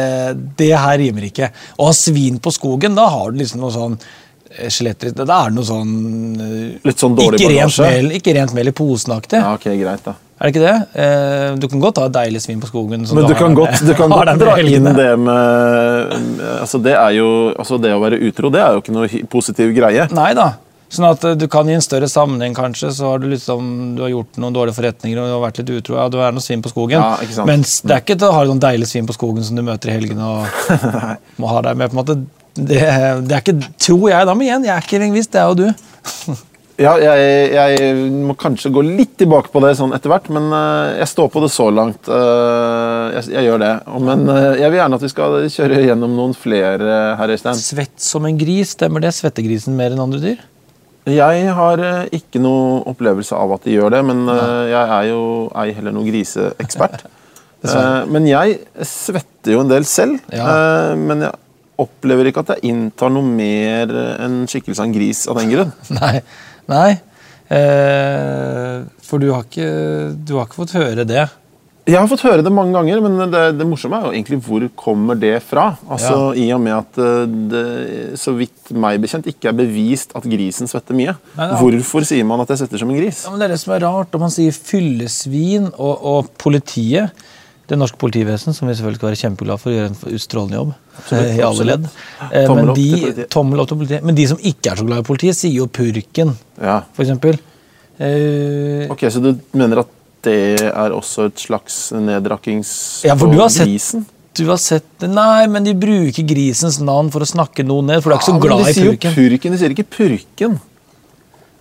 det 0.57 0.73
her 0.73 0.97
rimer 1.03 1.29
ikke. 1.29 1.53
Å 1.77 1.91
ha 1.91 1.97
svin 1.97 2.41
på 2.41 2.55
skogen, 2.57 2.97
da 2.97 3.11
har 3.13 3.35
du 3.35 3.43
liksom 3.43 3.61
noe 3.61 3.75
sånn 3.75 4.01
eh, 4.01 4.71
skjeletter 4.73 5.13
Da 5.19 5.27
er 5.27 5.53
det 5.53 5.59
noe 5.59 5.69
sånn 5.69 5.97
eh, 6.41 6.87
Litt 6.89 7.05
sånn 7.05 7.19
dårlig 7.19 7.43
ikke 7.43 7.53
rent, 7.53 7.81
mel, 7.85 8.15
ikke 8.17 8.41
rent 8.41 8.57
mel 8.57 8.73
i 8.73 8.79
posen-aktig. 8.81 9.45
Ja, 9.45 9.59
ok, 9.61 9.75
greit 9.77 10.09
da. 10.09 10.17
Er 10.37 10.50
det 10.50 10.52
ikke 10.52 10.66
det? 10.66 10.75
Eh, 11.00 11.55
du 11.57 11.64
kan 11.73 11.81
godt 11.81 11.99
ha 12.02 12.11
deilig 12.12 12.43
svin 12.45 12.61
på 12.61 12.69
skogen. 12.69 13.07
Men 13.09 13.25
du 13.25 13.33
har 13.33 13.38
kan 13.40 13.57
godt, 13.57 13.81
du 13.81 13.95
kan 13.97 14.12
godt 14.19 14.37
dra 14.43 14.59
inn 14.61 14.90
det 14.97 15.09
med 15.16 16.12
altså 16.59 16.81
det, 16.85 16.93
er 16.93 17.16
jo, 17.16 17.28
altså 17.57 17.78
det 17.81 17.95
å 17.97 18.02
være 18.02 18.21
utro 18.28 18.52
det 18.52 18.61
er 18.61 18.76
jo 18.76 18.85
ikke 18.85 18.97
noe 18.97 19.25
positiv 19.33 19.73
greie. 19.76 20.05
Nei 20.12 20.31
da. 20.37 20.52
Sånn 20.93 21.09
at 21.09 21.25
eh, 21.26 21.35
du 21.38 21.47
kan 21.50 21.69
i 21.69 21.75
en 21.75 21.83
større 21.83 22.09
sammenheng 22.11 22.55
kanskje, 22.57 22.93
så 22.95 23.14
har 23.14 23.23
du 23.23 23.31
liksom, 23.31 23.71
du 23.97 24.05
har 24.05 24.12
gjort 24.12 24.38
noen 24.43 24.55
dårlige 24.55 24.76
forretninger 24.76 25.19
og 25.19 25.31
du 25.31 25.35
har 25.35 25.45
vært 25.49 25.61
litt 25.62 25.73
utro. 25.81 25.97
Ja, 25.99 26.09
du 26.12 26.19
er 26.23 26.35
noe 26.37 26.45
svin 26.45 26.62
på 26.62 26.73
skogen. 26.73 27.00
Ja. 27.00 27.47
Mens 27.49 27.81
det 27.83 27.97
er 27.97 28.05
ikke 28.05 28.19
til 28.21 28.28
å 28.28 28.37
ha 28.37 28.45
noen 28.47 28.62
deilig 28.62 28.90
svin 28.93 29.09
på 29.09 29.16
skogen 29.16 29.47
som 29.47 29.59
du 29.59 29.64
møter 29.66 29.90
i 29.90 29.97
helgene 29.97 30.28
og 30.37 30.85
må 31.43 31.50
ha 31.50 31.64
deg 31.66 31.81
med. 31.81 31.90
på 31.90 31.97
en 31.97 32.02
måte. 32.02 32.19
Det, 32.57 32.78
det 33.28 33.35
er 33.35 33.40
ikke, 33.43 33.57
tror 33.83 34.07
jeg 34.12 34.28
da, 34.28 34.37
men 34.37 34.47
igjen, 34.47 34.69
jeg 34.69 34.76
er 34.76 34.87
ikke 34.87 35.00
lingvist, 35.02 35.33
det 35.35 35.43
er 35.43 35.50
jo 35.50 35.59
du. 35.64 36.37
Ja, 36.76 36.90
jeg, 37.00 37.52
jeg 37.56 38.00
må 38.26 38.35
kanskje 38.37 38.68
gå 38.75 38.83
litt 38.85 39.14
tilbake 39.16 39.49
på 39.49 39.62
det 39.64 39.71
sånn 39.78 39.95
etter 39.97 40.11
hvert, 40.12 40.26
men 40.35 40.50
eh, 40.52 40.99
jeg 41.00 41.09
står 41.09 41.30
på 41.33 41.40
det 41.40 41.49
så 41.54 41.71
langt. 41.73 42.11
eh, 42.12 43.14
jeg, 43.16 43.30
jeg 43.33 43.47
gjør 43.47 43.62
det. 43.62 43.71
Men 44.04 44.26
eh, 44.28 44.49
jeg 44.61 44.73
vil 44.75 44.78
gjerne 44.83 44.99
at 44.99 45.06
vi 45.06 45.11
skal 45.14 45.37
kjøre 45.54 45.78
gjennom 45.87 46.12
noen 46.18 46.35
flere 46.37 46.99
her, 47.16 47.33
Øystein. 47.33 47.56
Svett 47.56 47.97
som 48.04 48.28
en 48.28 48.37
gris, 48.37 48.75
stemmer 48.76 49.00
det? 49.06 49.14
Svettegrisen 49.16 49.73
mer 49.78 49.97
enn 49.97 50.02
andre 50.04 50.21
dyr? 50.21 50.45
Jeg 51.09 51.49
har 51.54 51.80
ikke 52.12 52.42
noe 52.45 52.83
opplevelse 52.92 53.33
av 53.38 53.54
at 53.56 53.64
de 53.64 53.76
gjør 53.78 53.95
det, 53.95 54.02
men 54.09 54.25
jeg 54.26 54.80
er 54.99 55.04
jo 55.12 55.21
ei 55.56 55.68
heller 55.76 55.95
noen 55.95 56.09
griseekspert. 56.11 57.06
Men 58.12 58.26
jeg 58.28 58.59
svetter 58.87 59.54
jo 59.56 59.62
en 59.64 59.71
del 59.71 59.87
selv, 59.88 60.21
Ja. 60.30 60.92
men 60.95 61.25
jeg 61.25 61.33
opplever 61.83 62.28
ikke 62.28 62.42
at 62.45 62.52
jeg 62.54 62.68
inntar 62.71 63.11
noe 63.11 63.26
mer 63.26 63.90
enn 64.23 64.37
skikkelse 64.47 64.85
av 64.85 64.87
en 64.87 64.95
gris 64.95 65.23
av 65.33 65.40
den 65.40 65.50
grunn. 65.50 65.73
Nei. 65.97 66.21
Nei. 66.71 66.99
Eh, 67.47 68.85
for 69.07 69.23
du 69.23 69.31
har, 69.31 69.45
ikke, 69.47 69.73
du 70.27 70.39
har 70.39 70.49
ikke 70.49 70.65
fått 70.65 70.77
høre 70.79 71.07
det. 71.09 71.27
Jeg 71.87 72.01
har 72.03 72.09
fått 72.11 72.25
høre 72.27 72.43
det 72.43 72.51
mange 72.51 72.75
ganger, 72.75 72.99
men 73.05 73.31
det, 73.31 73.43
det 73.61 73.67
morsomme 73.71 74.01
er 74.01 74.09
jo 74.09 74.15
egentlig 74.17 74.41
hvor 74.43 74.65
kommer 74.75 75.19
det 75.23 75.37
fra? 75.47 75.69
Altså 75.87 76.33
I 76.35 76.49
og 76.57 76.65
med 76.65 76.75
at 76.75 76.99
eh, 76.99 77.37
det, 77.53 77.63
så 78.19 78.35
vidt 78.35 78.73
meg 78.75 78.99
bekjent, 79.05 79.29
ikke 79.31 79.53
er 79.53 79.59
bevist 79.61 80.17
at 80.19 80.27
grisen 80.27 80.67
svetter 80.67 80.99
mye. 80.99 81.15
Nei. 81.39 81.49
Hvorfor 81.61 82.07
sier 82.09 82.27
man 82.27 82.43
at 82.43 82.51
jeg 82.51 82.65
svetter 82.65 82.83
som 82.83 82.91
en 82.91 82.99
gris? 82.99 83.23
Ja, 83.23 83.31
men 83.31 83.39
Det 83.39 83.47
er 83.47 83.55
det 83.55 83.61
som 83.63 83.77
er 83.77 83.87
rart. 83.87 84.19
Om 84.19 84.27
man 84.27 84.35
sier 84.35 84.59
fyllesvin 84.59 85.71
og, 85.77 85.95
og 85.95 86.33
politiet 86.43 87.15
Det 87.67 87.77
norske 87.79 87.99
politivesen, 87.99 88.55
som 88.55 88.69
vi 88.69 88.75
selvfølgelig 88.79 89.01
skal 89.01 89.09
være 89.11 89.19
kjempeglade 89.25 89.59
for, 89.59 89.73
gjør 89.75 89.87
en 89.91 90.19
strålende 90.23 90.55
jobb. 90.61 90.75
eh, 91.13 91.37
I 91.37 91.43
alle 91.43 91.65
ledd. 91.67 91.89
Eh, 92.31 92.55
Men 92.55 92.75
de, 92.75 93.25
tommel 93.29 93.59
opp 93.61 93.69
til 93.73 93.77
politiet. 93.81 94.05
Men 94.07 94.15
de 94.15 94.27
som 94.31 94.39
ikke 94.39 94.71
er 94.71 94.77
så 94.77 94.87
glad 94.87 94.99
i 95.03 95.07
politiet, 95.09 95.35
sier 95.35 95.53
jo 95.53 95.67
purken, 95.67 96.37
Ja. 96.63 96.83
for 96.95 97.03
eksempel. 97.03 97.39
Eh, 97.99 98.87
Ok, 98.91 99.01
Så 99.11 99.21
du 99.23 99.35
mener 99.53 99.81
at 99.81 99.89
det 100.23 100.61
er 100.63 100.91
også 100.95 101.27
et 101.27 101.35
slags 101.39 101.93
nedrakkings 101.93 103.05
Ja, 103.05 103.15
for 103.17 103.27
du 103.31 103.39
har 103.39 103.49
sett- 103.49 103.67
grisen? 103.67 104.07
du 104.35 104.45
har 104.47 104.59
sett 104.59 104.85
det? 105.01 105.09
Nei, 105.11 105.47
men 105.47 105.65
de 105.65 105.73
bruker 105.75 106.23
grisens 106.27 106.79
navn 106.81 107.11
for 107.11 107.21
å 107.21 107.27
snakke 107.27 107.65
noe 107.65 107.83
ned, 107.83 108.03
for 108.03 108.11
du 108.11 108.15
er 108.15 108.19
ikke 108.19 108.29
så 108.31 108.35
Ja, 108.35 108.39
men 108.39 108.43
glad 108.49 108.65
de 108.65 108.71
i 108.71 108.75
sier 108.75 108.85
jo 108.85 108.93
purken. 108.93 109.15
purken, 109.15 109.51
de 109.53 109.59
sier 109.59 109.71
ikke 109.75 109.89
purken. 109.91 110.61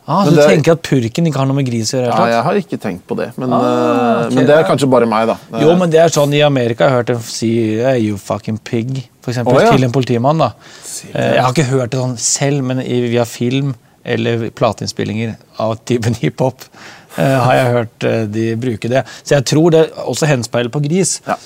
Ah, 0.08 0.24
Men 0.24 0.34
så 0.34 0.36
du 0.36 0.42
er- 0.44 0.50
tenker 0.54 0.72
at 0.76 0.82
purken 0.86 1.26
ikke 1.28 1.38
har 1.42 1.48
noe 1.50 1.56
med 1.58 1.66
gris 1.66 1.92
å 1.94 1.98
gjøre? 1.98 2.14
Ja, 2.14 2.26
jeg 2.36 2.44
har 2.46 2.54
ikke 2.60 2.78
tenkt 2.80 3.08
på 3.10 3.16
det, 3.18 3.32
men, 3.42 3.52
Ah, 3.54 4.26
okay, 4.26 4.36
men 4.36 4.46
det 4.46 4.54
er 4.56 4.64
kanskje 4.64 4.90
bare 4.90 5.08
meg, 5.10 5.26
da. 5.28 5.38
Jo, 5.60 5.76
men 5.76 5.90
det 5.90 6.00
er 6.00 6.10
sånn 6.14 6.34
I 6.38 6.42
Amerika 6.46 6.84
har 6.88 6.90
jeg 6.92 6.98
hørt 7.00 7.08
dem 7.08 7.22
si 7.22 7.50
you 8.06 8.18
fucking 8.18 8.60
pig, 8.60 9.10
for 9.22 9.32
eksempel, 9.32 9.56
oh, 9.58 9.62
ja. 9.62 9.72
til 9.72 9.84
en 9.84 9.92
politimann. 9.92 10.38
da. 10.38 10.52
Eh, 11.14 11.34
Jeg 11.34 11.42
har 11.42 11.52
ikke 11.54 11.70
hørt 11.72 11.90
det 11.90 12.00
sånn 12.00 12.18
selv, 12.20 12.64
men 12.64 12.78
via 12.86 13.26
film 13.26 13.74
eller 14.06 14.52
plateinnspillinger 14.52 15.36
av 15.58 15.80
typen 15.84 16.14
hiphop 16.22 16.62
eh, 17.18 17.40
har 17.42 17.54
jeg 17.56 17.74
hørt 17.74 18.04
eh, 18.04 18.26
de 18.28 18.56
bruke 18.56 18.88
det. 18.88 19.04
Så 19.24 19.34
jeg 19.40 19.46
tror 19.46 19.72
det 19.72 19.92
også 20.06 20.28
henspeiler 20.30 20.70
på 20.70 20.84
gris. 20.86 21.22
Ja. 21.26 21.38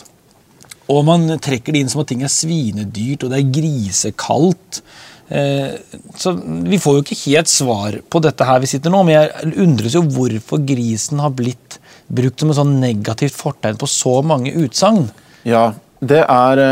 Og 0.90 1.06
man 1.06 1.30
trekker 1.40 1.72
det 1.72 1.80
inn 1.86 1.90
som 1.90 2.02
at 2.02 2.08
ting 2.08 2.24
er 2.24 2.28
svinedyrt, 2.34 3.24
og 3.24 3.30
det 3.32 3.40
er 3.40 3.52
grisekaldt. 3.62 4.82
Eh, 5.30 5.78
så 6.18 6.34
Vi 6.70 6.80
får 6.82 6.96
jo 6.96 7.04
ikke 7.04 7.20
helt 7.28 7.52
svar 7.52 8.00
på 8.10 8.22
dette 8.24 8.46
her 8.48 8.62
vi 8.64 8.70
sitter 8.72 8.94
nå, 8.94 9.04
men 9.06 9.16
jeg 9.16 9.54
undres 9.62 9.98
jo 9.98 10.02
hvorfor 10.02 10.64
grisen 10.66 11.22
har 11.22 11.36
blitt 11.38 11.78
brukt 12.10 12.42
som 12.42 12.50
et 12.50 12.58
sånn 12.58 12.80
negativt 12.82 13.38
fortegn 13.38 13.78
på 13.78 13.90
så 13.90 14.16
mange 14.26 14.56
utsagn. 14.58 15.12
Ja, 15.46 15.74
det 16.02 16.24
er 16.26 16.64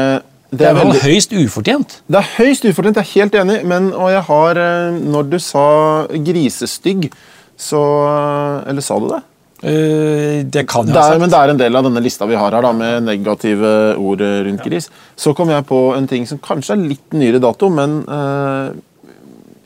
Det, 0.48 0.60
Det 0.60 0.68
er 0.70 0.76
vel 0.78 0.94
høyst 1.04 1.34
ufortjent. 1.36 2.00
Det 2.08 2.18
er 2.22 2.30
høyst 2.38 2.64
ufortjent, 2.66 2.96
jeg 2.96 3.04
er 3.06 3.16
helt 3.20 3.36
enig, 3.36 3.58
men 3.68 3.90
og 3.94 4.10
jeg 4.10 4.24
har 4.30 4.58
eh, 4.58 5.00
Når 5.04 5.30
du 5.30 5.40
sa 5.40 6.08
grisestygg, 6.08 7.12
så 7.58 7.82
Eller 8.66 8.82
sa 8.82 9.00
du 9.00 9.10
det? 9.12 9.22
Eh, 9.62 10.44
det 10.46 10.68
kan 10.70 10.86
jeg 10.86 10.94
ha 10.94 11.04
sagt. 11.08 11.20
men 11.22 11.32
det 11.34 11.38
er 11.38 11.52
en 11.54 11.62
del 11.62 11.78
av 11.80 11.86
denne 11.88 12.02
lista 12.06 12.28
vi 12.30 12.38
har 12.38 12.54
her 12.54 12.62
da, 12.62 12.74
med 12.78 13.08
negative 13.08 13.72
ord 13.98 14.22
eh, 14.22 14.42
rundt 14.46 14.66
gris. 14.68 14.90
Så 15.18 15.34
kom 15.38 15.50
jeg 15.50 15.66
på 15.66 15.80
en 15.98 16.10
ting 16.10 16.28
som 16.30 16.42
kanskje 16.44 16.76
er 16.76 16.84
litt 16.94 17.18
nyere 17.18 17.42
dato, 17.42 17.70
men 17.74 18.04
uh, 18.06 18.70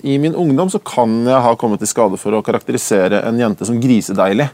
i 0.08 0.16
min 0.22 0.38
ungdom 0.38 0.72
så 0.72 0.80
kan 0.80 1.20
jeg 1.28 1.44
ha 1.44 1.52
kommet 1.60 1.84
til 1.84 1.92
skade 1.92 2.20
for 2.22 2.38
å 2.38 2.44
karakterisere 2.46 3.20
en 3.28 3.42
jente 3.42 3.68
som 3.68 3.82
grisedeilig. 3.84 4.48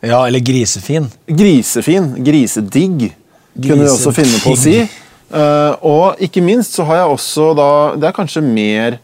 Ja, 0.00 0.24
eller 0.26 0.42
grisefin. 0.42 1.06
Grisefin, 1.28 2.10
grisedigg, 2.24 3.12
kunne 3.54 3.84
vi 3.84 3.92
også 3.92 4.14
finne 4.16 4.42
på 4.42 4.56
å 4.56 4.58
si. 4.58 4.74
Uh, 5.30 5.76
og 5.86 6.24
ikke 6.26 6.42
minst 6.42 6.74
så 6.74 6.82
har 6.88 7.04
jeg 7.04 7.10
også 7.12 7.44
da 7.54 7.66
Det 7.94 8.08
er 8.08 8.14
kanskje 8.16 8.40
mer 8.42 8.96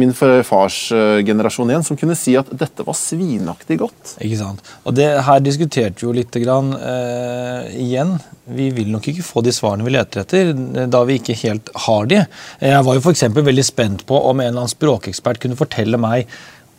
min 0.00 0.12
fars 0.16 0.92
eh, 0.92 1.20
generasjon 1.20 1.68
igjen 1.68 1.84
som 1.84 1.96
kunne 2.00 2.16
si 2.16 2.32
at 2.38 2.48
dette 2.48 2.84
var 2.86 2.96
svinaktig 2.96 3.76
godt. 3.82 4.14
Ikke 4.24 4.38
sant? 4.38 4.62
Og 4.88 4.94
det 4.96 5.08
her 5.26 5.42
diskuterte 5.44 6.06
jo 6.06 6.14
litt 6.16 6.32
grann, 6.40 6.72
eh, 6.76 7.66
igjen. 7.82 8.14
Vi 8.48 8.70
vil 8.72 8.88
nok 8.92 9.10
ikke 9.12 9.26
få 9.26 9.42
de 9.44 9.52
svarene 9.52 9.84
vi 9.84 9.92
leter 9.92 10.24
etter, 10.24 10.54
eh, 10.54 10.86
da 10.88 11.02
vi 11.04 11.18
ikke 11.20 11.36
helt 11.42 11.68
har 11.86 12.08
de. 12.08 12.22
Jeg 12.60 12.86
var 12.86 12.96
jo 12.96 13.12
eksempel 13.12 13.44
veldig 13.44 13.66
spent 13.66 14.06
på 14.08 14.16
om 14.30 14.40
en 14.40 14.48
eller 14.48 14.64
annen 14.64 14.72
språkekspert 14.72 15.42
kunne 15.44 15.60
fortelle 15.60 16.00
meg 16.00 16.30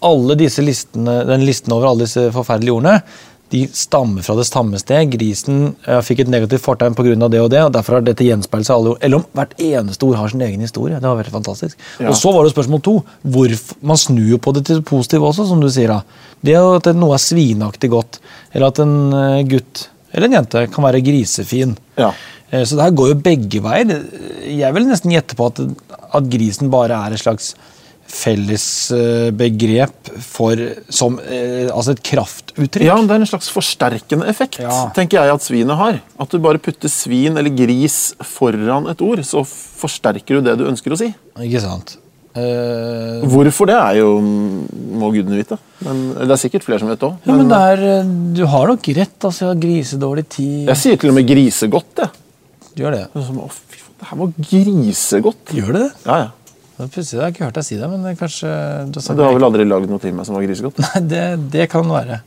alle 0.01 0.33
disse 0.39 0.63
listene, 0.65 1.19
den 1.29 1.45
listen 1.45 1.73
over 1.75 1.91
alle 1.91 2.07
disse 2.07 2.31
forferdelige 2.33 2.73
ordene. 2.79 3.03
De 3.51 3.65
stammer 3.75 4.23
fra 4.23 4.35
det 4.39 4.45
samme 4.47 4.79
sted. 4.79 5.09
Grisen 5.11 5.75
eh, 5.85 5.99
fikk 6.07 6.21
et 6.23 6.31
negativt 6.31 6.63
fortegn 6.63 6.95
pga. 6.95 7.15
det 7.27 7.41
og 7.43 7.49
det. 7.51 7.61
og 7.65 7.73
Derfor 7.75 7.97
har 7.97 8.05
dette 8.07 8.23
gjenspeilet 8.23 8.69
seg 8.69 8.77
alle. 8.77 8.95
Eller 9.03 9.19
om 9.19 9.25
hvert 9.35 9.55
eneste 9.59 10.07
ord 10.07 10.15
har 10.21 10.31
sin 10.31 10.41
egen 10.45 10.63
historie. 10.63 10.99
Det 11.01 11.09
var 11.09 11.19
veldig 11.19 11.33
fantastisk. 11.35 11.77
Ja. 11.99 12.09
Og 12.09 12.15
så 12.15 12.31
var 12.31 12.47
det 12.47 12.53
spørsmål 12.55 12.81
to. 12.87 12.97
Hvorfor, 13.27 13.75
man 13.91 13.99
snur 13.99 14.29
jo 14.37 14.39
på 14.39 14.53
det 14.55 14.65
til 14.69 14.79
det 14.79 14.85
positive 14.87 15.27
også, 15.27 15.49
som 15.51 15.59
du 15.63 15.67
sier. 15.69 15.91
da. 15.91 16.01
Det 16.41 16.55
at 16.57 16.91
noe 16.95 17.17
er 17.17 17.25
svinaktig 17.27 17.91
godt, 17.91 18.21
eller 18.53 18.71
at 18.71 18.79
en 18.85 18.95
eh, 19.13 19.41
gutt 19.51 19.87
eller 20.11 20.27
en 20.27 20.33
jente 20.41 20.65
kan 20.67 20.83
være 20.83 20.99
grisefin. 21.05 21.75
Ja. 21.99 22.09
Eh, 22.51 22.63
Så 22.67 22.75
det 22.75 22.83
her 22.83 22.95
går 22.99 23.13
jo 23.13 23.19
begge 23.23 23.61
veier. 23.63 24.01
Jeg 24.47 24.73
vil 24.75 24.87
nesten 24.89 25.11
gjette 25.13 25.37
på 25.39 25.45
at, 25.51 25.61
at 26.11 26.27
grisen 26.31 26.71
bare 26.73 26.97
er 27.07 27.15
et 27.15 27.21
slags 27.23 27.53
felles 28.11 28.65
eh, 28.95 29.29
begrep 29.35 30.09
for 30.25 30.59
som 30.91 31.17
eh, 31.23 31.69
Altså 31.71 31.93
et 31.95 32.03
kraftuttrykk. 32.03 32.83
Ja, 32.85 32.97
det 32.99 33.15
er 33.15 33.23
en 33.23 33.29
slags 33.29 33.49
forsterkende 33.53 34.27
effekt, 34.31 34.59
Ja. 34.63 34.89
tenker 34.95 35.21
jeg 35.21 35.33
at 35.35 35.45
svinet 35.45 35.77
har. 35.79 36.01
At 36.19 36.29
du 36.33 36.39
bare 36.43 36.61
putter 36.61 36.91
svin 36.91 37.37
eller 37.37 37.53
gris 37.55 38.13
foran 38.25 38.89
et 38.91 39.01
ord, 39.01 39.23
så 39.27 39.43
forsterker 39.45 40.39
du 40.39 40.49
det 40.49 40.57
du 40.59 40.65
ønsker 40.67 40.91
å 40.93 40.99
si. 40.99 41.11
Ikke 41.39 41.61
sant? 41.63 41.97
Uh, 42.31 43.19
Hvorfor 43.27 43.67
det 43.67 43.75
er 43.75 43.97
jo 43.99 44.11
må 44.21 45.09
gudene 45.11 45.35
vite. 45.41 45.57
Men 45.83 46.13
det 46.15 46.31
er 46.31 46.39
sikkert 46.39 46.63
flere 46.63 46.79
som 46.79 46.87
vet 46.91 47.03
òg. 47.03 47.17
ja, 47.27 47.35
men 47.35 47.51
er, 47.51 48.03
du 48.37 48.45
har 48.47 48.71
nok 48.71 48.87
rett. 48.95 49.17
altså, 49.19 49.45
jeg 49.45 49.49
har 49.51 49.59
Grisedårlig 49.65 50.27
tid. 50.31 50.67
Jeg 50.69 50.79
sier 50.79 51.01
til 51.01 51.11
og 51.11 51.17
med 51.19 51.27
grisegodt, 51.27 51.91
jeg. 51.99 52.09
Du 52.71 52.83
gjør 52.85 52.95
det. 52.95 53.05
Er 53.11 53.25
Som, 53.27 53.41
å, 53.43 53.49
fy 53.51 53.81
det 54.01 54.07
her 54.09 54.17
var 54.17 54.31
grisegodt. 54.41 55.51
Gjør 55.53 55.75
det 55.75 55.81
det? 55.83 55.89
Ja, 56.07 56.15
ja. 56.23 56.29
Det 56.77 56.86
er 56.88 56.91
Plutselig 56.95 57.21
har 57.21 57.31
ikke 57.34 57.45
hørt 57.45 57.57
deg 57.60 57.65
si 57.67 57.77
det, 57.77 57.88
men 57.91 58.03
det 58.07 58.15
kanskje 58.19 58.49
du 58.89 58.99
har 59.01 59.15
Du 59.17 59.23
har 59.25 59.34
vel 59.36 59.45
aldri 59.49 59.65
lagd 59.67 59.89
noe 59.91 60.01
til 60.01 60.13
meg 60.17 60.25
som 60.25 60.38
var 60.38 60.45
grisegodt? 60.47 60.79
Nei, 60.81 61.01
det, 61.12 61.23
det 61.53 61.67
kan 61.71 61.86
være. 61.91 62.21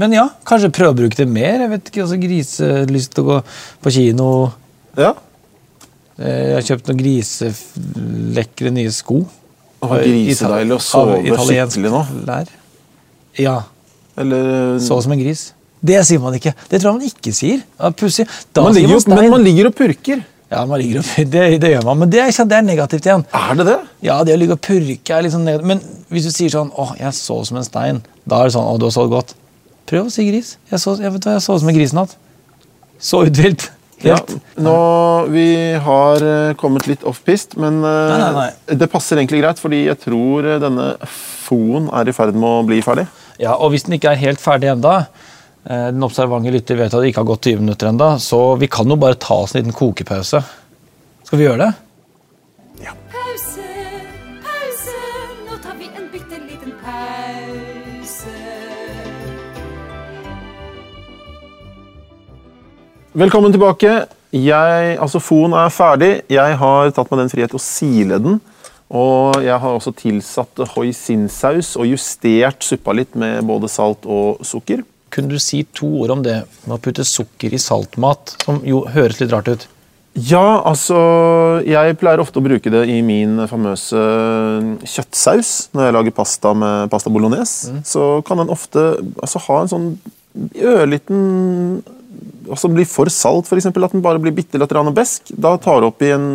Men 0.00 0.14
ja, 0.14 0.28
kanskje 0.46 0.70
prøve 0.74 0.94
å 0.94 0.98
bruke 1.02 1.18
det 1.18 1.26
mer. 1.28 1.60
Jeg 1.66 1.70
vet 1.74 1.90
ikke, 1.90 2.04
også 2.06 2.18
Griselyst 2.22 3.12
til 3.16 3.24
å 3.24 3.28
gå 3.32 3.38
på 3.84 3.92
kino. 3.96 4.28
Ja. 4.96 5.10
Eh, 6.16 6.52
Jeg 6.52 6.54
har 6.60 6.66
kjøpt 6.70 6.88
noen 6.92 7.00
griselekre 7.02 8.72
nye 8.74 8.92
sko. 8.94 9.20
Å, 9.84 9.90
grisedeilig 10.00 10.78
å 10.78 10.80
sove 10.80 11.18
skikkelig 11.44 11.90
nå. 11.92 12.02
lær. 12.24 12.48
Ja. 13.36 13.58
Eller 14.16 14.78
Sove 14.80 15.02
som 15.04 15.12
en 15.12 15.20
gris. 15.20 15.48
Det 15.84 15.98
sier 16.08 16.22
man 16.22 16.32
ikke. 16.38 16.54
Det 16.70 16.78
tror 16.80 16.92
jeg 16.94 17.00
man 17.00 17.08
ikke 17.10 17.32
sier. 17.36 17.64
Ja, 17.76 17.90
Pussig. 17.92 18.24
Da 18.56 18.62
man 18.64 18.76
sier 18.78 18.88
man 18.88 19.02
stein. 19.02 19.18
Men 19.18 19.34
man 19.34 19.42
ligger 19.44 19.68
og 19.68 19.74
purker. 19.76 20.22
Ja, 20.54 20.64
man 20.70 20.80
ligger 20.80 21.02
og, 21.02 21.12
det, 21.34 21.44
det 21.62 21.70
gjør 21.74 21.86
man, 21.90 22.02
men 22.04 22.12
det 22.12 22.22
er, 22.22 22.32
det 22.50 22.58
er 22.58 22.66
negativt 22.66 23.08
igjen. 23.08 23.26
Er 23.34 23.60
det 23.60 23.68
det? 23.68 23.78
Ja, 24.06 24.18
det 24.26 24.36
å 24.36 24.40
ligge 24.40 24.56
og 24.56 24.62
purke 24.64 25.16
er 25.16 25.26
litt 25.26 25.34
sånn 25.34 25.46
negativt. 25.48 25.70
Men 25.74 25.82
hvis 26.14 26.28
du 26.28 26.34
sier 26.34 26.52
sånn 26.54 26.70
'Å, 26.70 26.92
jeg 27.00 27.16
sov 27.18 27.44
som 27.48 27.58
en 27.58 27.66
stein', 27.66 28.02
da 28.24 28.42
er 28.42 28.50
det 28.50 28.56
sånn 28.56 28.68
'Å, 28.68 28.76
du 28.78 28.86
har 28.86 28.94
sovet 28.94 29.14
godt'. 29.16 29.34
Prøv 29.90 30.08
å 30.08 30.12
si 30.12 30.26
gris. 30.30 30.56
Jeg, 30.70 30.80
så, 30.80 30.96
jeg 31.00 31.12
vet 31.12 31.26
hva, 31.26 31.36
jeg 31.36 31.44
så 31.44 31.58
som 31.60 31.68
en 31.68 31.76
gris 31.76 31.92
i 31.92 31.98
natt. 31.98 32.14
Så 33.02 33.24
utvilt. 33.26 33.70
Ja, 34.04 34.18
nå, 34.60 34.76
vi 35.32 35.46
har 35.80 36.24
eh, 36.24 36.54
kommet 36.60 36.88
litt 36.90 37.04
off-pist, 37.08 37.56
men 37.56 37.78
nei, 37.80 38.18
Nei, 38.20 38.32
nei, 38.36 38.76
det 38.76 38.88
passer 38.92 39.16
egentlig 39.16 39.40
greit, 39.40 39.60
fordi 39.62 39.84
jeg 39.86 39.96
tror 40.02 40.44
eh, 40.44 40.58
denne 40.60 40.90
foen 41.08 41.88
er 41.88 42.10
i 42.10 42.16
ferd 42.16 42.36
med 42.36 42.48
å 42.50 42.66
bli 42.68 42.82
ferdig. 42.84 43.06
Ja, 43.40 43.56
og 43.56 43.72
hvis 43.72 43.86
den 43.86 43.96
ikke 43.96 44.12
er 44.12 44.20
helt 44.20 44.42
ferdig 44.42 44.70
enda, 44.74 44.96
eh, 44.98 45.23
den 45.64 46.04
observante 46.04 46.50
lytter 46.52 46.76
vet 46.76 46.92
at 46.92 47.00
det 47.00 47.08
ikke 47.08 47.22
har 47.22 47.30
gått 47.30 47.46
20 47.48 47.62
minutter 47.64 47.88
enda, 47.88 48.18
så 48.20 48.54
vi 48.60 48.68
kan 48.68 48.90
jo 48.90 48.98
bare 49.00 49.16
ta 49.16 49.38
oss 49.46 49.54
en 49.54 49.62
liten 49.62 49.76
kokepause. 49.76 50.42
Skal 51.24 51.40
vi 51.40 51.46
gjøre 51.46 51.64
det? 51.64 51.70
Ja. 52.84 52.92
Pause, 53.14 53.64
pause, 54.44 54.98
nå 55.46 55.56
tar 55.64 55.78
vi 55.80 55.88
en 55.88 56.10
bitte 56.12 56.42
liten 56.42 56.76
pause. 56.84 58.36
Velkommen 63.14 63.54
tilbake. 63.56 63.96
Jeg, 64.34 64.96
altså 64.98 65.22
Foen 65.22 65.56
er 65.56 65.72
ferdig. 65.72 66.12
Jeg 66.28 66.56
har 66.60 66.92
tatt 66.92 67.08
meg 67.12 67.24
den 67.24 67.32
frihet 67.32 67.56
å 67.56 67.62
sile 67.62 68.20
den. 68.20 68.40
Og 68.94 69.40
jeg 69.40 69.56
har 69.62 69.78
også 69.78 69.94
tilsatt 69.96 70.60
hoisinsaus 70.74 71.72
og 71.80 71.88
justert 71.88 72.66
suppa 72.66 72.92
litt 72.92 73.16
med 73.16 73.46
både 73.48 73.70
salt 73.72 74.04
og 74.04 74.44
sukker. 74.44 74.84
Kunne 75.14 75.30
du 75.30 75.38
si 75.42 75.62
to 75.76 75.86
ord 76.02 76.16
om 76.16 76.24
det 76.24 76.40
med 76.64 76.76
å 76.76 76.82
putte 76.82 77.06
sukker 77.06 77.54
i 77.54 77.60
saltmat, 77.62 78.36
som 78.42 78.58
jo 78.66 78.82
høres 78.90 79.20
litt 79.22 79.32
rart 79.34 79.52
ut? 79.52 79.68
Ja, 80.14 80.62
altså 80.62 80.98
Jeg 81.66 81.96
pleier 81.98 82.20
ofte 82.22 82.38
å 82.38 82.44
bruke 82.44 82.70
det 82.70 82.84
i 82.86 83.00
min 83.02 83.40
famøse 83.50 83.98
kjøttsaus 84.86 85.72
når 85.74 85.88
jeg 85.88 85.96
lager 85.96 86.14
pasta 86.14 86.52
med 86.54 86.92
pasta 86.92 87.10
bolognese. 87.10 87.80
Så 87.86 88.20
kan 88.26 88.38
den 88.42 88.52
ofte 88.54 88.92
altså, 89.18 89.42
ha 89.48 89.60
en 89.62 89.72
sånn 89.72 89.90
ørliten 90.62 91.82
altså 92.50 92.68
blir 92.70 92.86
for 92.88 93.08
salt, 93.12 93.48
eksempel, 93.56 93.86
at 93.86 93.94
den 93.94 94.02
bare 94.04 94.20
blir 94.22 94.34
bitte 94.36 94.58
litt 94.60 94.74
besk. 94.94 95.30
Da 95.30 95.54
tar 95.58 95.80
du 95.80 95.88
oppi 95.88 96.10
en 96.14 96.26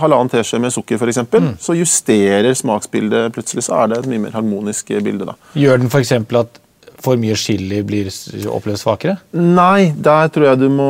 halvannen 0.00 0.32
teskje 0.32 0.60
med 0.60 0.74
sukker, 0.74 0.98
for 1.00 1.10
eksempel, 1.10 1.52
så 1.60 1.76
justerer 1.78 2.54
smaksbildet 2.58 3.32
plutselig. 3.36 3.66
Så 3.68 3.76
er 3.78 3.92
det 3.92 4.02
et 4.02 4.10
mye 4.10 4.26
mer 4.26 4.36
harmonisk 4.36 4.90
bilde. 5.04 5.28
da. 5.30 5.36
Gjør 5.54 5.80
den 5.80 5.92
f.eks. 5.92 6.12
at 6.12 6.60
for 7.04 7.20
mye 7.20 7.36
chili 7.38 7.82
blir 7.86 8.08
oppleves 8.50 8.84
svakere? 8.84 9.18
Nei, 9.36 9.92
der 9.92 10.30
tror 10.32 10.48
jeg 10.50 10.62
du 10.62 10.66
må 10.72 10.88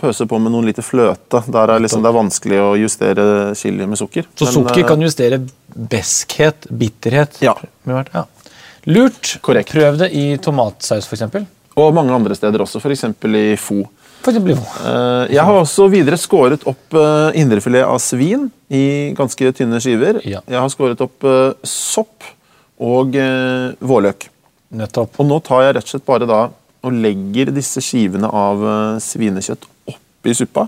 pøse 0.00 0.28
på 0.28 0.40
med 0.42 0.54
noen 0.54 0.68
lite 0.68 0.84
fløte. 0.84 1.42
Der 1.52 1.72
er 1.74 1.82
liksom, 1.82 2.04
det 2.04 2.12
er 2.12 2.18
vanskelig 2.18 2.62
å 2.62 2.70
justere 2.80 3.26
chili 3.58 3.88
med 3.88 4.00
sukker. 4.00 4.28
Så 4.36 4.48
Men, 4.48 4.54
sukker 4.60 4.84
eh, 4.84 4.88
kan 4.88 5.04
justere 5.04 5.40
beskhet, 5.96 6.68
bitterhet? 6.68 7.40
Ja. 7.44 7.56
ja. 7.88 8.26
Lurt. 8.86 9.36
Korrekt. 9.44 9.72
Prøv 9.74 10.00
det 10.04 10.12
i 10.14 10.28
tomatsaus, 10.42 11.08
f.eks. 11.08 11.46
Og 11.76 11.92
mange 11.96 12.14
andre 12.16 12.36
steder 12.36 12.62
også, 12.64 12.80
f.eks. 12.80 13.08
i 13.26 13.46
fo. 13.60 13.82
Fo. 14.26 14.32
Jeg 15.30 15.42
har 15.44 15.54
også 15.54 15.86
videre 15.92 16.16
skåret 16.18 16.64
opp 16.66 16.96
eh, 16.98 17.36
indrefilet 17.38 17.84
av 17.86 18.00
svin 18.02 18.48
i 18.72 19.12
ganske 19.14 19.52
tynne 19.54 19.78
skiver. 19.82 20.18
Ja. 20.26 20.40
Jeg 20.50 20.58
har 20.58 20.72
skåret 20.72 21.02
opp 21.04 21.26
eh, 21.28 21.52
sopp 21.62 22.26
og 22.82 23.14
eh, 23.20 23.76
vårløk. 23.78 24.26
Nettopp. 24.74 25.20
Og 25.20 25.28
nå 25.28 25.38
tar 25.46 25.66
jeg 25.66 25.76
rett 25.76 25.86
og 25.86 25.94
slett 25.94 26.08
bare 26.08 26.28
da 26.28 26.40
og 26.86 26.94
legger 26.94 27.50
disse 27.54 27.82
skivene 27.82 28.28
av 28.30 28.62
eh, 28.62 28.98
svinekjøtt 29.02 29.66
oppi 29.90 30.34
suppa. 30.36 30.66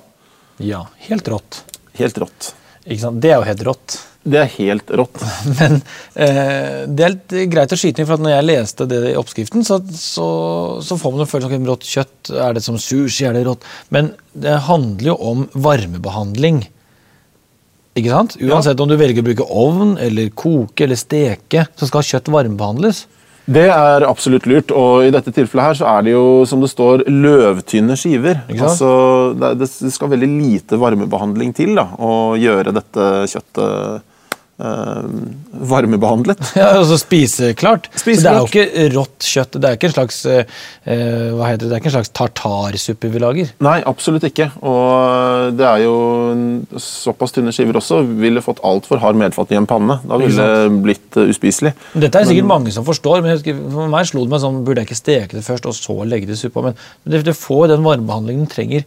Ja, 0.63 0.85
helt 1.07 1.29
rått. 1.31 1.63
Helt 1.99 2.19
rått. 2.19 2.53
Ikke 2.87 3.03
sant? 3.05 3.21
Det 3.23 3.33
er 3.33 3.39
jo 3.39 3.47
helt 3.47 3.65
rått. 3.69 3.99
Det 4.29 4.41
er 4.41 4.49
helt 4.57 4.91
rått. 4.99 5.21
Men 5.59 5.77
eh, 6.19 6.87
det 6.89 7.05
er 7.05 7.15
litt 7.15 7.37
greit 7.53 7.75
å 7.75 7.79
skyte 7.79 8.03
inn, 8.03 8.09
for 8.09 8.23
når 8.23 8.35
jeg 8.35 8.49
leste 8.49 8.89
det 8.91 9.03
i 9.13 9.19
oppskriften, 9.19 9.67
så, 9.67 9.79
så, 9.95 10.29
så 10.85 10.99
får 11.01 11.15
man 11.15 11.25
en 11.25 11.31
følelse 11.31 11.61
av 11.61 11.69
rått 11.71 11.87
kjøtt 11.89 12.33
er 12.49 12.57
det 12.57 12.65
som 12.65 12.81
sushi, 12.83 13.29
er 13.29 13.39
det 13.39 13.45
rått? 13.47 13.67
Men 13.95 14.13
det 14.35 14.57
handler 14.67 15.13
jo 15.13 15.19
om 15.33 15.47
varmebehandling. 15.55 16.65
Ikke 17.99 18.15
sant? 18.15 18.37
Uansett 18.43 18.81
om 18.83 18.91
du 18.91 18.99
velger 18.99 19.25
å 19.25 19.29
bruke 19.29 19.47
ovn, 19.47 19.97
eller 20.03 20.35
koke 20.39 20.87
eller 20.87 20.99
steke, 20.99 21.67
så 21.79 21.89
skal 21.91 22.07
kjøtt 22.07 22.31
varmebehandles. 22.35 23.07
Det 23.49 23.65
er 23.73 24.05
absolutt 24.05 24.45
lurt, 24.51 24.73
og 24.77 25.07
i 25.07 25.13
dette 25.15 25.33
tilfellet 25.33 25.71
her 25.71 25.77
så 25.79 25.87
er 25.89 26.05
det 26.05 26.13
jo, 26.13 26.25
som 26.49 26.61
det 26.61 26.69
står, 26.69 27.07
løvtynne 27.09 27.97
skiver. 27.97 28.43
Altså, 28.53 28.91
det, 29.41 29.55
det 29.57 29.93
skal 29.95 30.13
veldig 30.13 30.29
lite 30.35 30.77
varmebehandling 30.81 31.55
til 31.57 31.73
da, 31.79 31.87
å 31.97 32.37
gjøre 32.37 32.77
dette 32.77 33.09
kjøttet 33.33 34.05
varmebehandlet. 34.59 36.40
Ja, 36.59 36.73
altså 36.81 36.97
spiseklart. 36.99 37.87
Så 37.94 38.11
det 38.11 38.27
er 38.27 38.38
jo 38.40 38.49
ikke 38.49 38.87
rått 38.97 39.27
kjøtt. 39.27 39.59
Det 39.59 39.68
er 39.68 39.77
ikke 39.79 39.90
en 39.90 39.94
slags, 39.94 40.18
eh, 40.27 40.49
eh, 40.83 41.29
hva 41.37 41.51
heter 41.53 41.64
det? 41.64 41.68
Det 41.68 41.77
er 41.77 41.83
ikke 41.83 41.90
en 41.92 41.97
slags 41.99 42.12
tartarsuppe 42.16 43.11
vi 43.12 43.23
lager. 43.23 43.53
Nei, 43.62 43.77
absolutt 43.87 44.27
ikke. 44.27 44.49
Og 44.66 45.55
det 45.59 45.66
er 45.68 45.85
jo 45.85 45.94
såpass 46.83 47.37
tynne 47.37 47.55
skiver 47.55 47.79
også 47.79 48.01
ville 48.18 48.42
fått 48.42 48.62
altfor 48.66 49.03
hard 49.03 49.21
medfatt 49.21 49.55
i 49.55 49.61
en 49.61 49.68
panne. 49.71 50.01
Da 50.03 50.18
ville 50.21 50.49
det 50.49 50.81
blitt 50.85 51.21
eh, 51.21 51.31
uspiselig. 51.31 51.75
Dette 51.94 52.11
er 52.11 52.27
det 52.27 52.33
sikkert 52.33 52.51
mange 52.51 52.75
som 52.75 52.87
forstår, 52.88 53.23
men 53.23 53.37
husker, 53.37 53.62
for 53.75 53.92
meg 53.92 54.11
slo 54.11 54.25
det 54.27 54.35
meg 54.35 54.42
sånn, 54.42 54.64
burde 54.66 54.83
jeg 54.83 54.90
ikke 54.90 55.03
steke 55.03 55.38
det 55.38 55.47
først, 55.47 55.71
og 55.71 55.79
så 55.79 56.01
legge 56.09 56.31
det 56.31 56.38
i 56.38 56.42
suppa? 56.42 56.66
Men 56.66 56.75
det, 57.07 57.23
det 57.29 57.38
får 57.38 57.71
den 57.75 57.87
varmebehandlingen 57.87 58.47
den 58.49 58.51
trenger 58.51 58.85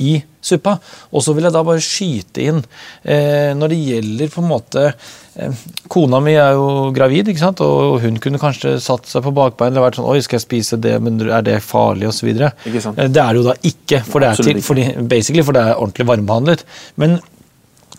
i 0.00 0.16
suppa. 0.42 0.76
Og 1.12 1.22
så 1.22 1.34
vil 1.36 1.46
jeg 1.46 1.54
da 1.54 1.62
bare 1.66 1.82
skyte 1.84 2.42
inn, 2.42 2.62
eh, 3.04 3.52
når 3.54 3.72
det 3.72 3.80
gjelder 3.86 4.32
på 4.32 4.42
en 4.42 4.48
måte 4.50 4.84
eh, 4.88 5.60
Kona 5.92 6.18
mi 6.24 6.34
er 6.34 6.56
jo 6.58 6.90
gravid, 6.96 7.30
ikke 7.30 7.42
sant? 7.44 7.62
og 7.64 8.00
hun 8.02 8.18
kunne 8.22 8.40
kanskje 8.42 8.74
satt 8.82 9.06
seg 9.10 9.22
på 9.26 9.34
bakbein 9.36 9.70
eller 9.72 9.86
vært 9.86 10.00
sånn 10.00 10.08
Oi, 10.10 10.18
skal 10.24 10.40
jeg 10.40 10.46
spise 10.46 10.80
det, 10.82 10.96
men 11.04 11.20
er 11.28 11.44
det 11.46 11.60
farlig? 11.64 12.10
Videre. 12.24 12.52
Eh, 12.66 13.08
Det 13.12 13.22
er 13.22 13.32
det 13.32 13.42
jo 13.42 13.46
da 13.50 13.54
ikke, 13.62 14.02
for 14.08 14.24
det 14.24 14.32
er, 14.32 14.42
til, 14.42 14.62
for, 14.64 14.80
de, 14.80 15.44
for 15.46 15.56
det 15.56 15.62
er 15.62 15.76
ordentlig 15.76 16.08
varmebehandlet. 16.10 16.66
Men 16.96 17.20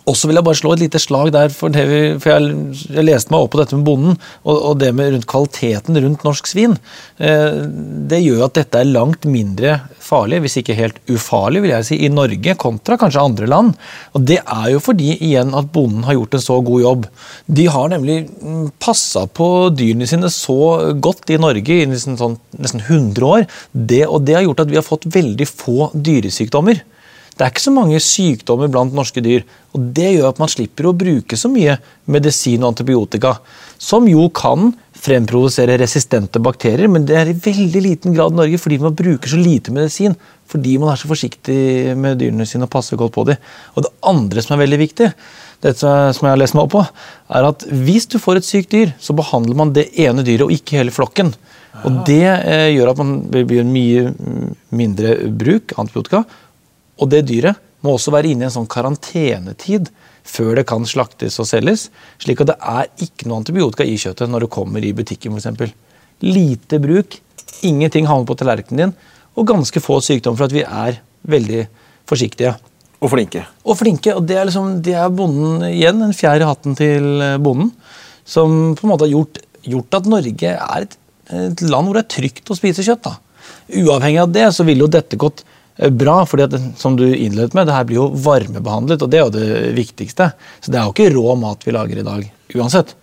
også 0.09 0.27
vil 0.27 0.39
jeg 0.39 0.45
bare 0.45 0.59
slå 0.59 0.73
et 0.75 0.83
lite 0.83 0.99
slag 1.01 1.31
der, 1.35 1.51
for, 1.53 1.71
vi, 1.73 2.01
for 2.19 2.33
jeg, 2.33 2.55
jeg 2.91 3.05
leste 3.07 3.31
meg 3.31 3.45
opp 3.45 3.53
på 3.53 3.61
dette 3.61 3.77
med 3.77 3.85
bonden, 3.87 4.17
og, 4.43 4.57
og 4.57 4.77
det 4.81 4.91
med 4.95 5.13
rundt 5.13 5.27
kvaliteten 5.29 5.99
rundt 6.03 6.25
norsk 6.27 6.49
svin. 6.49 6.75
Eh, 7.23 7.61
det 8.11 8.19
gjør 8.23 8.45
at 8.47 8.57
dette 8.59 8.81
er 8.81 8.91
langt 8.91 9.27
mindre 9.29 9.77
farlig, 10.03 10.41
hvis 10.43 10.59
ikke 10.59 10.77
helt 10.77 10.99
ufarlig, 11.07 11.63
vil 11.63 11.75
jeg 11.75 11.87
si, 11.87 11.99
i 12.03 12.11
Norge 12.11 12.57
kontra 12.59 12.97
kanskje 12.99 13.23
andre 13.23 13.49
land. 13.49 13.73
Og 14.17 14.27
det 14.27 14.41
er 14.43 14.69
jo 14.73 14.83
fordi 14.83 15.13
igjen 15.15 15.55
at 15.55 15.71
bonden 15.73 16.03
har 16.07 16.17
gjort 16.17 16.37
en 16.37 16.45
så 16.49 16.59
god 16.67 16.83
jobb. 16.83 17.09
De 17.47 17.67
har 17.71 17.91
nemlig 17.93 18.19
mm, 18.27 18.65
passa 18.83 19.25
på 19.27 19.49
dyrene 19.71 20.09
sine 20.09 20.31
så 20.33 20.93
godt 20.99 21.31
i 21.31 21.39
Norge 21.39 21.79
i 21.79 21.87
nesten, 21.89 22.19
sånn, 22.19 22.39
nesten 22.59 22.83
100 22.83 23.29
år, 23.29 23.47
det, 23.71 24.03
og 24.09 24.27
det 24.27 24.35
har 24.39 24.47
gjort 24.49 24.65
at 24.65 24.73
vi 24.73 24.79
har 24.81 24.87
fått 24.87 25.07
veldig 25.13 25.47
få 25.47 25.93
dyresykdommer. 25.95 26.83
Det 27.34 27.41
er 27.41 27.50
ikke 27.50 27.63
så 27.63 27.74
mange 27.74 28.00
sykdommer 28.04 28.69
blant 28.69 28.93
norske 28.93 29.22
dyr, 29.26 29.46
og 29.74 29.88
det 29.98 30.12
gjør 30.13 30.30
at 30.30 30.41
man 30.41 30.52
slipper 30.52 30.86
å 30.89 30.96
bruke 30.98 31.38
så 31.39 31.50
mye 31.50 31.80
medisin 32.13 32.62
og 32.62 32.74
antibiotika, 32.74 33.38
som 33.82 34.06
jo 34.10 34.28
kan 34.36 34.72
fremprodusere 35.04 35.76
resistente 35.82 36.39
bakterier, 36.43 36.88
men 36.91 37.08
det 37.10 37.17
er 37.19 37.32
i 37.32 37.38
veldig 37.38 37.82
liten 37.84 38.13
grad 38.15 38.36
i 38.36 38.39
Norge 38.39 38.60
fordi 38.62 38.78
man 38.84 38.96
bruker 38.96 39.34
så 39.34 39.39
lite 39.39 39.74
medisin, 39.76 40.15
fordi 40.48 40.78
man 40.80 40.93
er 40.93 41.02
så 41.02 41.10
forsiktig 41.10 41.58
med 42.00 42.22
dyrene 42.22 42.46
sine 42.48 42.69
og 42.69 42.72
passer 42.72 43.00
godt 43.00 43.15
på 43.15 43.26
dem. 43.28 43.41
Og 43.74 43.88
det 43.88 43.91
andre 44.06 44.43
som 44.46 44.56
er 44.56 44.63
veldig 44.63 44.80
viktig, 44.84 45.10
det 45.63 45.74
som 45.80 46.28
jeg 46.28 46.30
har 46.30 46.39
lest 46.39 46.56
meg 46.56 46.67
opp 46.67 46.76
på, 46.76 46.86
er 47.34 47.50
at 47.50 47.65
hvis 47.65 48.08
du 48.12 48.19
får 48.22 48.39
et 48.39 48.48
sykt 48.48 48.72
dyr, 48.76 48.93
så 49.02 49.15
behandler 49.17 49.58
man 49.58 49.74
det 49.76 49.89
ene 50.06 50.26
dyret 50.28 50.46
og 50.46 50.54
ikke 50.54 50.78
hele 50.80 50.93
flokken. 50.93 51.34
Og 51.84 52.04
det 52.06 52.28
eh, 52.30 52.69
gjør 52.76 52.91
at 52.91 53.00
man 53.02 53.13
blir 53.34 53.65
mye 53.65 54.12
mindre 54.76 55.15
bruk 55.34 55.74
antibiotika, 55.82 56.22
og 57.01 57.10
det 57.12 57.23
dyret 57.29 57.60
må 57.84 57.95
også 57.97 58.13
være 58.13 58.32
inne 58.32 58.45
i 58.45 58.47
en 58.47 58.56
sånn 58.56 58.69
karantenetid 58.71 59.89
før 60.23 60.56
det 60.60 60.65
kan 60.69 60.86
slaktes 60.88 61.36
og 61.41 61.47
selges. 61.49 61.89
Slik 62.21 62.43
at 62.43 62.53
det 62.53 62.60
er 62.60 62.91
ikke 63.03 63.27
noe 63.27 63.41
antibiotika 63.41 63.86
i 63.88 63.97
kjøttet 63.99 64.32
når 64.32 64.45
det 64.45 64.53
kommer 64.56 64.86
i 64.86 64.93
butikken 64.95 65.36
f.eks. 65.36 65.73
Lite 66.23 66.79
bruk, 66.79 67.17
ingenting 67.67 68.08
havner 68.08 68.27
på 68.29 68.38
tallerkenen 68.39 68.79
din, 68.79 68.93
og 69.36 69.49
ganske 69.49 69.82
få 69.84 69.97
sykdommer 70.06 70.39
for 70.39 70.47
at 70.47 70.56
vi 70.56 70.63
er 70.63 71.01
veldig 71.27 71.65
forsiktige. 72.10 72.53
Og 73.03 73.12
flinke. 73.12 73.43
Og 73.67 73.75
flinke. 73.75 74.13
Og 74.15 74.23
det 74.29 74.38
er, 74.38 74.47
liksom, 74.47 74.77
det 74.86 74.95
er 74.95 75.12
bonden 75.12 75.65
igjen, 75.67 75.99
en 76.06 76.15
fjær 76.15 76.39
i 76.39 76.47
hatten 76.47 76.77
til 76.79 77.23
eh, 77.23 77.39
bonden, 77.43 77.73
som 78.23 78.77
på 78.77 78.86
en 78.86 78.93
måte 78.93 79.10
har 79.10 79.12
gjort, 79.12 79.41
gjort 79.67 79.97
at 79.99 80.08
Norge 80.08 80.53
er 80.53 80.86
et, 80.86 80.95
et 81.36 81.63
land 81.67 81.89
hvor 81.89 81.99
det 81.99 82.06
er 82.06 82.13
trygt 82.15 82.53
å 82.53 82.56
spise 82.56 82.86
kjøtt. 82.86 83.10
da. 83.10 83.17
Uavhengig 83.82 84.21
av 84.23 84.32
det 84.32 84.47
så 84.56 84.63
ville 84.67 84.86
jo 84.86 84.93
dette 84.93 85.19
gått 85.19 85.43
bra, 85.89 86.19
fordi 86.29 86.47
at, 86.47 86.57
som 86.77 86.97
du 86.99 87.05
innledet 87.07 87.55
med, 87.57 87.67
det 87.67 87.77
her 87.77 87.88
blir 87.89 88.01
jo 88.01 88.09
varmebehandlet, 88.25 89.01
og 89.01 89.09
det 89.09 89.19
er 89.19 89.23
jo 89.25 89.33
det 89.33 89.71
viktigste. 89.77 90.31
Så 90.62 90.73
det 90.73 90.79
er 90.79 90.86
jo 90.86 90.93
ikke 90.93 91.13
rå 91.15 91.38
mat 91.39 91.65
vi 91.65 91.73
lager 91.75 92.01
i 92.01 92.05
dag, 92.05 92.27
uansett. 92.53 92.93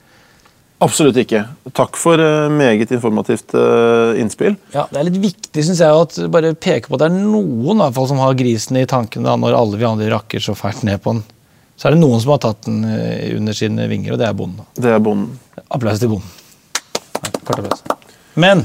Absolutt 0.81 1.19
ikke. 1.21 1.43
Takk 1.77 1.99
for 2.01 2.23
eh, 2.25 2.47
meget 2.49 2.93
informativt 2.95 3.53
eh, 3.59 4.21
innspill. 4.23 4.55
Ja, 4.73 4.87
Det 4.89 4.97
er 4.97 5.09
litt 5.11 5.19
viktig 5.21 5.65
synes 5.67 5.83
jeg, 5.85 6.07
at 6.07 6.17
bare 6.33 6.55
peke 6.57 6.89
på 6.89 6.97
at 6.97 7.03
det 7.03 7.11
er 7.11 7.19
noen 7.19 7.75
i 7.75 7.83
hvert 7.83 7.99
fall, 7.99 8.09
som 8.09 8.23
har 8.23 8.39
grisen 8.39 8.81
i 8.81 8.87
tankene 8.89 9.37
når 9.43 9.59
alle 9.59 9.81
vi 9.81 9.89
andre 9.91 10.09
rakker 10.15 10.41
så 10.41 10.57
fælt 10.57 10.87
ned 10.89 11.03
på 11.05 11.19
den. 11.19 11.23
Så 11.77 11.89
er 11.89 11.97
det 11.97 12.01
noen 12.01 12.21
som 12.23 12.33
har 12.33 12.41
tatt 12.47 12.65
den 12.65 12.81
eh, 12.89 13.37
under 13.37 13.57
sine 13.57 13.91
vinger, 13.93 14.15
og 14.15 14.23
det 14.23 14.31
er 14.31 14.37
bonden. 14.37 14.65
Det 14.81 14.95
er 14.95 15.05
bonden. 15.05 15.37
Applaus 15.69 16.01
til 16.01 16.15
bonden. 16.15 16.37
Kort 17.45 17.59
applaus. 17.59 17.85
Men 18.41 18.65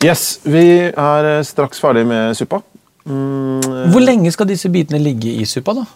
Yes, 0.00 0.38
vi 0.48 0.62
er 0.88 1.26
eh, 1.28 1.42
straks 1.44 1.82
ferdig 1.82 2.06
med 2.08 2.32
suppa. 2.38 2.62
Mm, 3.10 3.90
hvor 3.90 4.04
lenge 4.04 4.30
skal 4.30 4.48
disse 4.50 4.70
bitene 4.70 5.00
ligge 5.02 5.32
i 5.34 5.48
suppa, 5.48 5.74
da? 5.80 5.88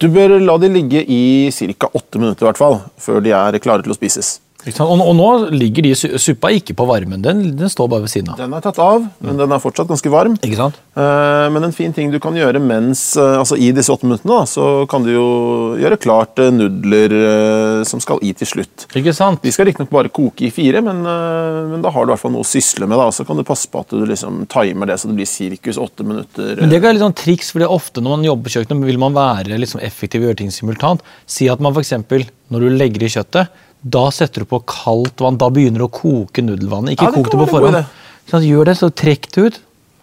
du 0.00 0.08
bør 0.12 0.36
la 0.40 0.56
de 0.60 0.68
ligge 0.68 1.02
i 1.08 1.50
ca. 1.50 1.88
åtte 1.88 2.20
minutter 2.20 2.44
i 2.44 2.48
hvert 2.50 2.60
fall, 2.60 2.80
før 3.00 3.22
de 3.24 3.32
er 3.32 3.58
klare 3.64 3.84
til 3.84 3.94
å 3.94 3.96
spises. 3.96 4.36
Og, 4.66 4.98
og 4.98 5.12
nå 5.14 5.26
ligger 5.54 5.86
de 5.86 5.92
suppa 6.18 6.50
ikke 6.56 6.74
på 6.76 6.86
varmen, 6.88 7.22
den, 7.22 7.42
den 7.58 7.70
står 7.70 7.88
bare 7.92 8.04
ved 8.06 8.10
siden 8.12 8.32
av. 8.32 8.40
Den 8.40 8.54
er 8.56 8.64
tatt 8.64 8.80
av, 8.82 9.04
men 9.22 9.38
den 9.38 9.52
er 9.54 9.62
fortsatt 9.62 9.86
ganske 9.90 10.10
varm. 10.10 10.34
Ikke 10.42 10.58
sant? 10.58 10.80
Eh, 10.98 11.46
Men 11.54 11.68
en 11.68 11.74
fin 11.76 11.94
ting 11.94 12.10
du 12.10 12.18
kan 12.22 12.34
gjøre 12.36 12.58
mens, 12.62 13.04
eh, 13.16 13.36
altså 13.38 13.58
i 13.58 13.70
disse 13.76 13.92
åtte 13.94 14.08
minuttene, 14.08 14.34
da, 14.34 14.48
så 14.50 14.66
kan 14.90 15.06
du 15.06 15.12
jo 15.14 15.26
gjøre 15.78 16.00
klart 16.02 16.42
eh, 16.42 16.50
nudler 16.50 17.14
eh, 17.14 17.84
som 17.86 18.02
skal 18.02 18.18
i 18.26 18.32
til 18.36 18.50
slutt. 18.50 18.88
Ikke 18.98 19.14
sant? 19.16 19.40
De 19.46 19.54
skal 19.54 19.70
riktignok 19.70 19.92
bare 19.94 20.10
koke 20.10 20.48
i 20.48 20.52
fire, 20.54 20.82
men, 20.84 21.04
eh, 21.06 21.62
men 21.70 21.86
da 21.86 21.94
har 21.94 22.04
du 22.04 22.10
i 22.10 22.14
hvert 22.16 22.24
fall 22.26 22.34
noe 22.34 22.44
å 22.44 22.50
sysle 22.50 22.90
med. 22.90 22.98
da, 22.98 23.08
Så 23.14 23.26
kan 23.28 23.38
du 23.38 23.46
passe 23.46 23.70
på 23.70 23.84
at 23.86 23.94
du 23.94 24.02
liksom 24.02 24.44
timer 24.50 24.90
det 24.90 24.98
så 25.00 25.12
det 25.12 25.20
blir 25.20 25.30
sirkus 25.30 25.78
åtte 25.80 26.04
minutter. 26.06 26.56
Men 26.60 26.72
det 26.74 26.82
er 26.82 26.96
litt 26.98 27.06
sånn 27.06 27.16
triks, 27.16 27.54
for 27.54 27.62
ofte 27.70 28.02
når 28.02 28.18
man 28.18 28.28
jobber 28.32 28.50
på 28.50 28.56
kjøkkenet, 28.58 28.90
vil 28.90 28.98
man 29.00 29.14
være 29.16 29.60
liksom 29.62 29.80
effektiv 29.86 30.24
og 30.24 30.30
gjøre 30.32 30.42
ting 30.42 30.52
simultant. 30.54 31.04
Si 31.30 31.46
at 31.52 31.62
man 31.62 31.76
eksempel, 31.86 32.26
når 32.52 32.60
du 32.66 32.76
legger 32.76 33.06
i 33.06 33.10
kjøttet, 33.12 33.48
da 33.86 34.06
setter 34.14 34.42
du 34.42 34.50
på 34.50 34.60
kaldt 34.66 35.22
vann. 35.22 35.38
Da 35.40 35.48
begynner 35.52 35.84
du 35.84 35.86
å 35.86 35.92
koke 35.92 36.42
nudelvannet. 36.44 36.96
Ikke 36.96 37.08
Ja, 37.08 37.14
kok 37.14 37.30
det 37.30 37.38
på 37.38 37.48
forhånd. 37.50 37.82
Ikke? 38.26 38.42
Gjør 38.42 38.66
det, 38.66 38.76
så 38.80 38.90
trekk 38.90 39.28
det 39.34 39.44
ut. 39.44 39.60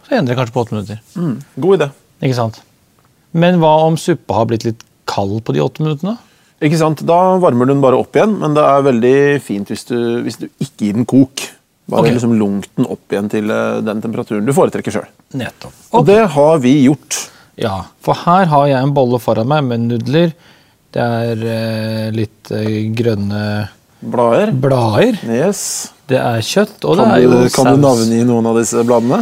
Så 0.08 0.16
endrer 0.18 0.34
det 0.34 0.40
kanskje 0.40 0.56
på 0.56 0.64
åtte 0.64 0.76
minutter. 0.76 1.02
Mm, 1.20 1.34
god 1.66 1.80
idé. 1.80 1.90
Ikke 2.24 2.38
sant? 2.38 2.62
Men 3.34 3.58
hva 3.60 3.74
om 3.88 3.98
suppa 4.00 4.38
har 4.38 4.48
blitt 4.48 4.68
litt 4.68 4.86
kald 5.10 5.42
på 5.44 5.56
de 5.56 5.64
åtte 5.64 5.84
minuttene? 5.84 6.16
Ikke 6.64 6.80
sant? 6.80 7.04
Da 7.08 7.18
varmer 7.44 7.68
du 7.68 7.74
den 7.74 7.84
bare 7.84 8.00
opp 8.00 8.16
igjen, 8.16 8.38
men 8.40 8.56
det 8.56 8.64
er 8.64 8.86
veldig 8.86 9.18
fint 9.44 9.74
hvis 9.74 9.84
du, 9.90 9.98
hvis 10.24 10.40
du 10.40 10.48
ikke 10.64 10.88
gir 10.88 10.98
den 11.00 11.10
kok. 11.10 11.44
Bare 11.92 12.06
okay. 12.06 12.16
liksom 12.16 12.38
lunk 12.40 12.70
den 12.78 12.88
opp 12.88 13.12
igjen 13.12 13.28
til 13.32 13.52
eh, 13.52 13.82
den 13.84 14.00
temperaturen 14.04 14.48
du 14.48 14.54
foretrekker 14.56 14.96
sjøl. 14.96 15.10
Nettopp. 15.36 15.76
Og 15.92 16.06
det 16.08 16.22
har 16.32 16.62
vi 16.64 16.78
gjort. 16.86 17.26
Ja, 17.60 17.82
for 18.02 18.18
her 18.24 18.48
har 18.54 18.70
jeg 18.72 18.80
en 18.80 18.96
bolle 18.96 19.20
foran 19.22 19.50
meg 19.52 19.66
med 19.68 19.90
nudler. 19.90 20.32
Det 20.94 21.02
er 21.02 21.46
eh, 21.50 22.10
litt 22.14 22.52
eh, 22.54 22.92
grønne 22.94 23.44
Blader. 24.04 24.52
blader. 24.52 25.16
Yes. 25.32 25.92
Det 26.12 26.20
er 26.20 26.42
kjøtt, 26.44 26.84
og 26.86 26.98
det 27.00 27.06
er 27.08 27.22
jo 27.24 27.30
du, 27.32 27.38
kan 27.56 27.70
du 27.72 27.72
saus. 27.72 27.80
navngi 27.86 28.20
noen 28.28 28.50
av 28.52 28.58
disse 28.60 28.84
bladene? 28.86 29.22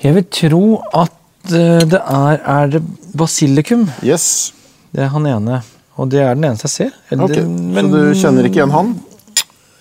Jeg 0.00 0.14
vil 0.16 0.26
tro 0.32 0.62
at 1.02 1.52
eh, 1.52 1.82
det 1.90 1.98
er, 2.00 2.38
er 2.54 2.70
det 2.76 2.80
basilikum. 3.18 3.88
Yes. 4.06 4.52
Det 4.94 5.02
er 5.04 5.10
han 5.12 5.26
ene. 5.28 5.58
Og 6.00 6.08
det 6.08 6.22
er 6.24 6.34
den 6.38 6.46
eneste 6.48 6.68
jeg 6.70 6.76
ser. 6.76 6.92
Eller- 7.10 7.24
Ok, 7.28 7.42
men- 7.76 7.90
Så 7.90 7.98
du 7.98 8.14
kjenner 8.22 8.46
ikke 8.48 8.60
igjen 8.62 8.72
han? 8.72 8.94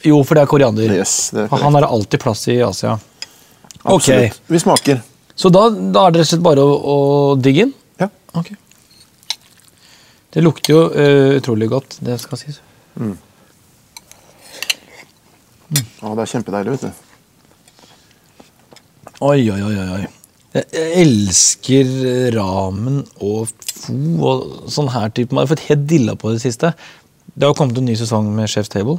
Jo, 0.03 0.23
for 0.23 0.35
det 0.35 0.41
er 0.43 0.47
koriander. 0.51 0.91
Yes, 0.95 1.29
det 1.35 1.45
er 1.45 1.57
han 1.63 1.75
er 1.75 1.81
det 1.85 1.89
alltid 1.91 2.19
plass 2.23 2.47
i 2.47 2.57
Asia. 2.65 2.97
Ok, 3.85 3.93
Okay. 4.09 4.31
Vi 4.49 4.59
smaker. 4.59 5.01
Så 5.35 5.49
da, 5.51 5.69
da 5.69 6.07
er 6.07 6.11
det 6.11 6.19
rett 6.21 6.27
og 6.27 6.31
slett 6.33 6.43
bare 6.43 6.63
å, 6.65 6.73
å 6.93 6.97
digge 7.39 7.61
inn? 7.67 7.73
Ja. 7.99 8.09
Ok. 8.35 8.51
Det 10.33 10.43
lukter 10.45 10.73
jo 10.73 10.81
uh, 10.93 11.37
utrolig 11.39 11.69
godt, 11.71 11.97
det 12.05 12.19
skal 12.21 12.37
sies. 12.41 12.61
Å, 16.01 16.13
det 16.15 16.23
er 16.23 16.31
kjempedeilig, 16.33 16.77
vet 16.77 16.87
du. 16.87 17.05
Oi, 19.19 19.41
oi, 19.51 19.59
oi, 19.59 19.75
oi. 19.83 20.05
Jeg 20.55 20.65
jeg 20.73 20.93
elsker 21.03 21.89
ramen 22.33 23.03
og 23.21 23.51
fo 23.69 23.97
og 24.25 24.69
sånn 24.73 24.89
her 24.93 25.11
type. 25.13 25.35
Man 25.35 25.43
har 25.43 25.51
fått 25.51 25.67
helt 25.67 25.85
dilla 25.89 26.15
på 26.17 26.31
det 26.33 26.41
siste. 26.41 26.71
Det 27.35 27.45
har 27.45 27.57
kommet 27.57 27.77
en 27.77 27.85
ny 27.89 27.95
sesong 27.99 28.31
med 28.33 28.49
Chef's 28.49 28.71
Table. 28.73 28.97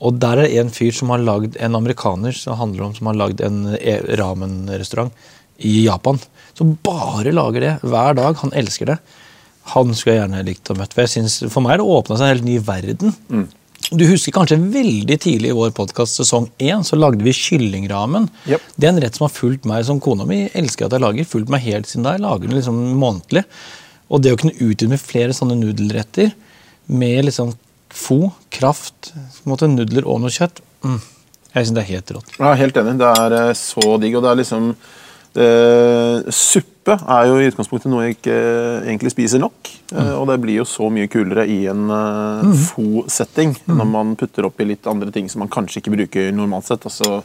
Og 0.00 0.16
der 0.22 0.40
er 0.40 0.48
det 0.48 0.62
en 0.62 0.72
fyr 0.72 0.94
som 0.96 1.12
har 1.12 1.20
lagd 1.20 1.58
en 1.60 1.76
amerikaner 1.76 2.32
som 2.36 2.56
handler 2.56 2.86
om 2.86 2.94
som 2.96 3.10
har 3.10 3.18
lagd 3.20 3.42
en 3.44 3.74
e- 3.76 4.00
ramenrestaurant 4.16 5.12
i 5.58 5.84
Japan. 5.84 6.16
Som 6.56 6.78
bare 6.86 7.34
lager 7.36 7.66
det 7.66 7.74
hver 7.84 8.16
dag. 8.16 8.38
Han 8.40 8.56
elsker 8.56 8.94
det. 8.94 8.98
Han 9.72 9.94
skulle 9.94 10.16
jeg 10.16 10.22
gjerne 10.24 10.44
likt 10.46 10.70
å 10.72 10.76
møte. 10.78 10.94
For, 10.96 11.06
jeg 11.06 11.14
synes, 11.14 11.40
for 11.52 11.64
meg 11.64 11.76
er 11.76 11.82
det 11.82 11.96
åpna 11.96 12.18
seg 12.18 12.26
en 12.26 12.34
helt 12.34 12.46
ny 12.46 12.58
verden. 12.66 13.16
Du 13.90 14.04
husker 14.06 14.34
kanskje 14.34 14.58
veldig 14.70 15.16
tidlig 15.22 15.50
i 15.50 15.56
vår 15.56 15.72
podkast 15.74 16.20
sesong 16.20 16.50
1 16.62 16.84
så 16.86 16.98
lagde 16.98 17.24
vi 17.26 17.34
kyllingramen. 17.34 18.28
Yep. 18.46 18.66
Det 18.76 18.86
er 18.86 18.92
en 18.92 19.00
rett 19.02 19.16
som 19.18 19.26
har 19.26 19.34
fulgt 19.34 19.66
meg 19.66 19.86
som 19.88 20.02
kona 20.02 20.26
mi 20.28 20.44
elsker 20.58 20.86
at 20.86 20.94
jeg 20.94 21.02
lager. 21.02 21.28
Fulgt 21.28 21.50
meg 21.52 21.64
helt 21.64 21.90
siden 21.90 22.06
da. 22.06 22.14
Jeg 22.14 22.24
lager 22.26 22.46
den 22.46 22.60
liksom 22.60 22.78
månedlig. 23.00 23.44
Og 24.10 24.22
det 24.22 24.34
å 24.34 24.38
kunne 24.38 24.58
utvide 24.58 24.92
med 24.92 25.02
flere 25.02 25.34
sånne 25.36 25.58
nudelretter 25.58 26.32
med 26.90 27.24
liksom 27.28 27.54
fo, 27.90 28.30
kraft, 28.54 29.12
på 29.14 29.46
en 29.46 29.52
måte 29.52 29.70
nudler 29.70 30.06
og 30.06 30.20
noe 30.22 30.30
kjøtt 30.34 30.60
mm. 30.86 30.98
Jeg 31.50 31.66
syns 31.66 31.74
det 31.74 31.82
er 31.82 31.88
helt 31.88 32.10
rått. 32.14 32.34
Er 32.38 32.58
helt 32.60 32.76
enig. 32.78 32.92
Det 33.00 33.08
er 33.24 33.34
eh, 33.40 33.52
så 33.58 33.96
digg, 33.98 34.14
og 34.14 34.22
det 34.22 34.30
er 34.30 34.38
liksom 34.38 34.68
Suppe 35.30 36.96
er 36.96 37.28
jo 37.28 37.38
i 37.38 37.46
utgangspunktet 37.50 37.90
noe 37.92 38.08
jeg 38.08 38.16
ikke 38.16 38.34
eh, 38.34 38.88
egentlig 38.90 39.12
spiser 39.14 39.42
nok. 39.42 39.70
eh, 39.94 40.12
og 40.16 40.26
det 40.30 40.40
blir 40.42 40.60
jo 40.60 40.66
så 40.66 40.88
mye 40.90 41.10
kulere 41.10 41.44
i 41.46 41.62
en 41.70 41.86
uh, 41.92 42.50
fo-setting 42.70 43.54
når 43.70 43.88
man 43.92 44.16
putter 44.18 44.48
oppi 44.48 44.66
litt 44.66 44.88
andre 44.90 45.12
ting 45.14 45.28
som 45.30 45.44
man 45.44 45.52
kanskje 45.52 45.82
ikke 45.82 45.94
bruker 45.94 46.32
normalt 46.34 46.66
sett. 46.66 46.86
Altså, 46.88 47.20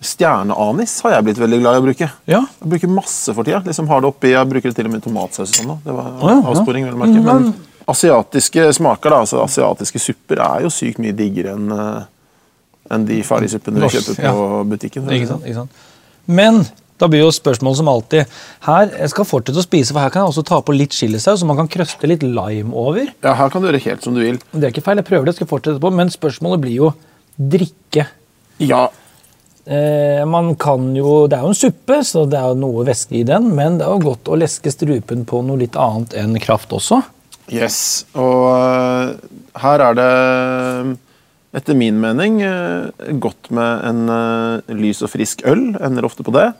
Stjerneanis 0.00 0.98
har 1.04 1.16
jeg 1.16 1.28
blitt 1.28 1.40
veldig 1.40 1.58
glad 1.60 1.76
i 1.76 1.80
å 1.80 1.84
bruke. 1.84 2.06
Ja. 2.28 2.44
Jeg 2.60 2.70
bruker 2.74 2.92
masse 2.92 3.34
for 3.36 3.44
tida. 3.44 3.60
Liksom 3.66 3.88
har 3.90 4.00
det 4.00 4.08
oppi, 4.08 4.30
Jeg 4.32 4.48
bruker 4.48 4.72
det 4.72 4.76
til 4.78 4.88
og 4.88 4.94
med 4.94 5.02
i 5.02 5.04
tomatsaus. 5.04 5.52
Sånn, 5.56 5.74
det 5.84 5.96
var 5.96 6.14
oh, 6.14 6.30
ja. 6.30 6.38
avsporing, 6.52 6.86
vel 6.88 6.96
merke. 7.00 7.20
Mm, 7.20 7.26
Men 7.28 7.50
asiatiske 7.90 8.70
smaker, 8.76 9.12
da, 9.12 9.24
altså 9.26 9.42
asiatiske 9.44 10.00
supper, 10.00 10.40
er 10.40 10.64
jo 10.64 10.72
sykt 10.72 11.00
mye 11.04 11.16
diggere 11.16 11.56
enn 11.56 11.72
eh, 11.74 12.08
enn 12.90 13.04
de 13.06 13.20
ferdigsuppene 13.22 13.82
vi 13.84 13.90
kjøper 13.94 14.16
på 14.18 14.30
ja. 14.42 14.62
butikken. 14.72 15.10
Ikke 15.14 15.28
sant? 15.30 15.44
Ikke 15.46 15.60
sant? 15.60 15.82
Men 16.26 16.64
da 17.00 17.08
blir 17.10 17.24
jo 17.24 17.32
spørsmålet 17.32 17.80
som 17.80 17.90
alltid 17.90 18.38
Her 18.66 18.92
jeg 18.92 19.12
skal 19.14 19.28
fortsette 19.28 19.62
å 19.62 19.66
spise, 19.66 19.94
for 19.94 20.04
her 20.04 20.12
kan 20.12 20.26
jeg 20.26 20.34
også 20.34 20.46
ta 20.50 20.60
på 20.62 20.76
litt 20.76 20.96
chilisaus, 20.96 21.40
som 21.40 21.50
man 21.50 21.58
kan 21.62 21.70
krøste 21.72 22.10
litt 22.10 22.24
lime 22.26 22.76
over. 22.76 23.10
Ja, 23.24 23.34
Her 23.40 23.52
kan 23.52 23.62
du 23.64 23.70
gjøre 23.70 23.82
helt 23.88 24.06
som 24.06 24.16
du 24.16 24.22
vil. 24.22 24.40
Det 24.52 24.68
er 24.68 24.74
ikke 24.74 24.84
feil, 24.86 25.00
jeg 25.00 25.08
prøver 25.08 25.30
det, 25.30 25.38
skal 25.40 25.50
fortsette 25.50 25.82
på, 25.82 25.92
men 25.96 26.12
spørsmålet 26.12 26.64
blir 26.64 26.76
jo 26.76 26.94
drikke. 27.40 28.06
Ja, 28.60 28.90
Eh, 29.70 30.26
man 30.26 30.54
kan 30.56 30.96
jo, 30.96 31.26
Det 31.28 31.36
er 31.36 31.44
jo 31.44 31.52
en 31.52 31.54
suppe, 31.54 32.00
så 32.04 32.24
det 32.28 32.38
er 32.38 32.48
jo 32.50 32.58
noe 32.58 32.84
væske 32.88 33.20
i 33.20 33.26
den, 33.28 33.52
men 33.54 33.78
det 33.78 33.86
er 33.86 33.92
jo 33.92 34.10
godt 34.10 34.30
å 34.32 34.38
leske 34.40 34.72
strupen 34.72 35.26
på 35.28 35.42
noe 35.46 35.60
litt 35.60 35.76
annet 35.78 36.16
enn 36.18 36.38
kraft 36.42 36.72
også. 36.72 37.02
Yes, 37.52 38.06
og 38.14 38.46
øh, 38.50 39.12
her 39.60 39.84
er 39.84 39.98
det 39.98 40.96
etter 41.56 41.74
min 41.74 41.96
mening 41.98 42.38
øh, 42.46 42.90
godt 43.18 43.50
med 43.50 43.84
en 43.88 44.02
øh, 44.14 44.74
lys 44.78 45.00
og 45.02 45.10
frisk 45.10 45.42
øl. 45.50 45.72
Ender 45.82 46.06
ofte 46.06 46.22
på 46.22 46.34
det. 46.34 46.52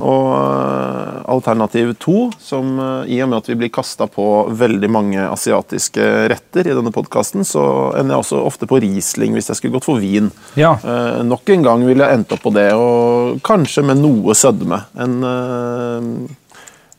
Og 0.00 0.28
øh, 0.38 1.16
alternativ 1.34 1.94
to, 2.00 2.30
som 2.40 2.78
i 3.10 3.18
og 3.20 3.28
med 3.28 3.40
at 3.42 3.48
vi 3.50 3.56
blir 3.58 3.72
kasta 3.74 4.06
på 4.08 4.46
veldig 4.56 4.90
mange 4.92 5.24
asiatiske 5.26 6.04
retter 6.30 6.70
i 6.70 6.76
denne 6.76 6.92
podkasten, 6.94 7.44
så 7.44 7.64
ender 7.98 8.14
jeg 8.14 8.22
også 8.24 8.42
ofte 8.46 8.68
på 8.70 8.78
Riesling 8.82 9.34
hvis 9.36 9.50
jeg 9.50 9.58
skulle 9.58 9.76
gått 9.76 9.88
for 9.88 10.02
vin. 10.02 10.30
Ja. 10.58 10.76
Eh, 10.78 11.22
nok 11.26 11.50
en 11.52 11.66
gang 11.66 11.82
ville 11.86 12.06
jeg 12.06 12.20
endt 12.20 12.34
opp 12.36 12.44
på 12.46 12.52
det, 12.54 12.68
og 12.78 13.40
kanskje 13.46 13.84
med 13.86 14.00
noe 14.00 14.36
sødme. 14.38 14.78
En, 15.02 15.16
eh, 15.26 16.52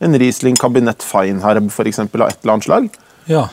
en 0.04 0.18
Riesling 0.20 0.58
kabinett 0.60 1.02
Feinherb 1.02 1.72
eksempel, 1.86 2.22
av 2.22 2.34
et 2.34 2.42
eller 2.42 2.58
annet 2.58 2.68
slag. 2.68 2.90
ja. 3.28 3.48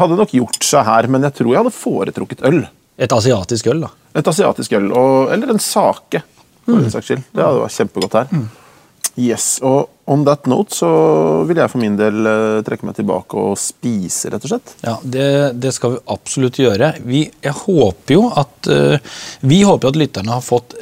Hadde 0.00 0.16
nok 0.16 0.32
gjort 0.32 0.64
seg 0.64 0.84
her, 0.84 1.06
men 1.08 1.22
jeg 1.28 1.36
tror 1.38 1.52
jeg 1.52 1.62
hadde 1.62 1.76
foretrukket 1.76 2.42
øl. 2.48 2.64
Et 2.98 3.12
asiatisk 3.12 3.70
øl, 3.72 3.86
da. 3.86 3.90
Et 4.14 4.28
asiatisk 4.30 4.76
øl, 4.78 4.92
og, 4.94 5.32
eller 5.34 5.54
en 5.54 5.62
sake, 5.62 6.22
for 6.64 6.78
den 6.78 6.92
saks 6.92 7.10
skyld. 7.10 7.24
Det 7.34 7.42
hadde 7.42 7.64
vært 7.64 7.78
kjempegodt 7.78 8.20
her. 8.20 8.46
Yes, 9.14 9.60
og 9.62 9.92
on 10.10 10.24
that 10.26 10.48
note 10.50 10.74
så 10.74 10.88
vil 11.46 11.60
jeg 11.60 11.70
for 11.70 11.82
min 11.82 11.94
del 11.98 12.26
eh, 12.26 12.62
trekke 12.66 12.88
meg 12.88 12.96
tilbake 12.98 13.38
og 13.38 13.54
spise, 13.60 14.32
rett 14.32 14.42
og 14.42 14.50
slett. 14.50 14.74
Ja, 14.82 14.96
det, 15.02 15.28
det 15.62 15.70
skal 15.76 15.94
vi 15.94 16.02
absolutt 16.14 16.58
gjøre. 16.58 16.90
Vi, 17.06 17.22
jeg 17.44 17.54
håper 17.60 18.16
jo 18.16 18.24
at 18.34 18.70
eh, 18.74 19.14
Vi 19.46 19.62
håper 19.62 19.92
at 19.92 20.00
lytterne 20.00 20.34
har 20.34 20.42
fått 20.42 20.74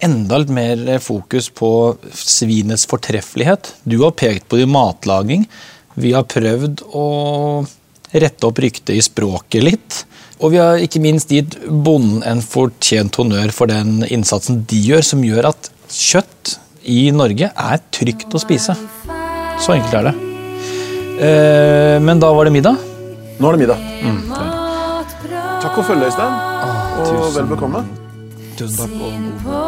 enda 0.00 0.38
litt 0.40 0.52
mer 0.54 0.86
fokus 1.02 1.50
på 1.52 1.72
svinets 2.14 2.86
fortreffelighet. 2.88 3.74
Du 3.82 3.98
har 4.04 4.14
pekt 4.16 4.46
på 4.48 4.60
det 4.60 4.68
i 4.68 4.70
matlaging. 4.70 5.44
Vi 6.00 6.14
har 6.14 6.30
prøvd 6.30 6.86
å 6.96 7.06
rette 8.10 8.46
opp 8.48 8.62
ryktet 8.62 8.94
i 8.96 9.02
språket 9.04 9.66
litt. 9.66 10.04
Og 10.40 10.54
vi 10.54 10.60
har 10.60 10.80
ikke 10.80 11.02
minst 11.04 11.32
gitt 11.32 11.58
bonden 11.68 12.22
en 12.24 12.40
fortjent 12.40 13.16
honnør 13.20 13.52
for 13.52 13.68
den 13.68 14.00
innsatsen 14.08 14.62
de 14.70 14.80
gjør, 14.88 15.04
som 15.04 15.24
gjør 15.24 15.50
at 15.52 15.70
kjøtt 15.92 16.56
i 16.88 17.10
Norge 17.12 17.50
er 17.52 17.82
trygt 17.92 18.32
å 18.32 18.40
spise. 18.40 18.76
Så 19.60 19.76
enkelt 19.76 19.98
er 20.00 20.08
det. 20.08 20.14
Eh, 21.20 21.96
men 22.00 22.22
da 22.22 22.32
var 22.32 22.48
det 22.48 22.54
middag. 22.56 22.80
Nå 23.40 23.50
er 23.50 23.56
det 23.58 23.66
middag. 23.66 23.88
Mm. 24.00 24.20
Takk 25.60 25.74
for 25.76 25.84
følget, 25.84 26.08
Øystein. 26.08 26.32
og 27.04 27.34
vel 27.36 27.50
bekomme. 27.52 27.84
Tusen 28.56 28.76
takk. 28.80 29.59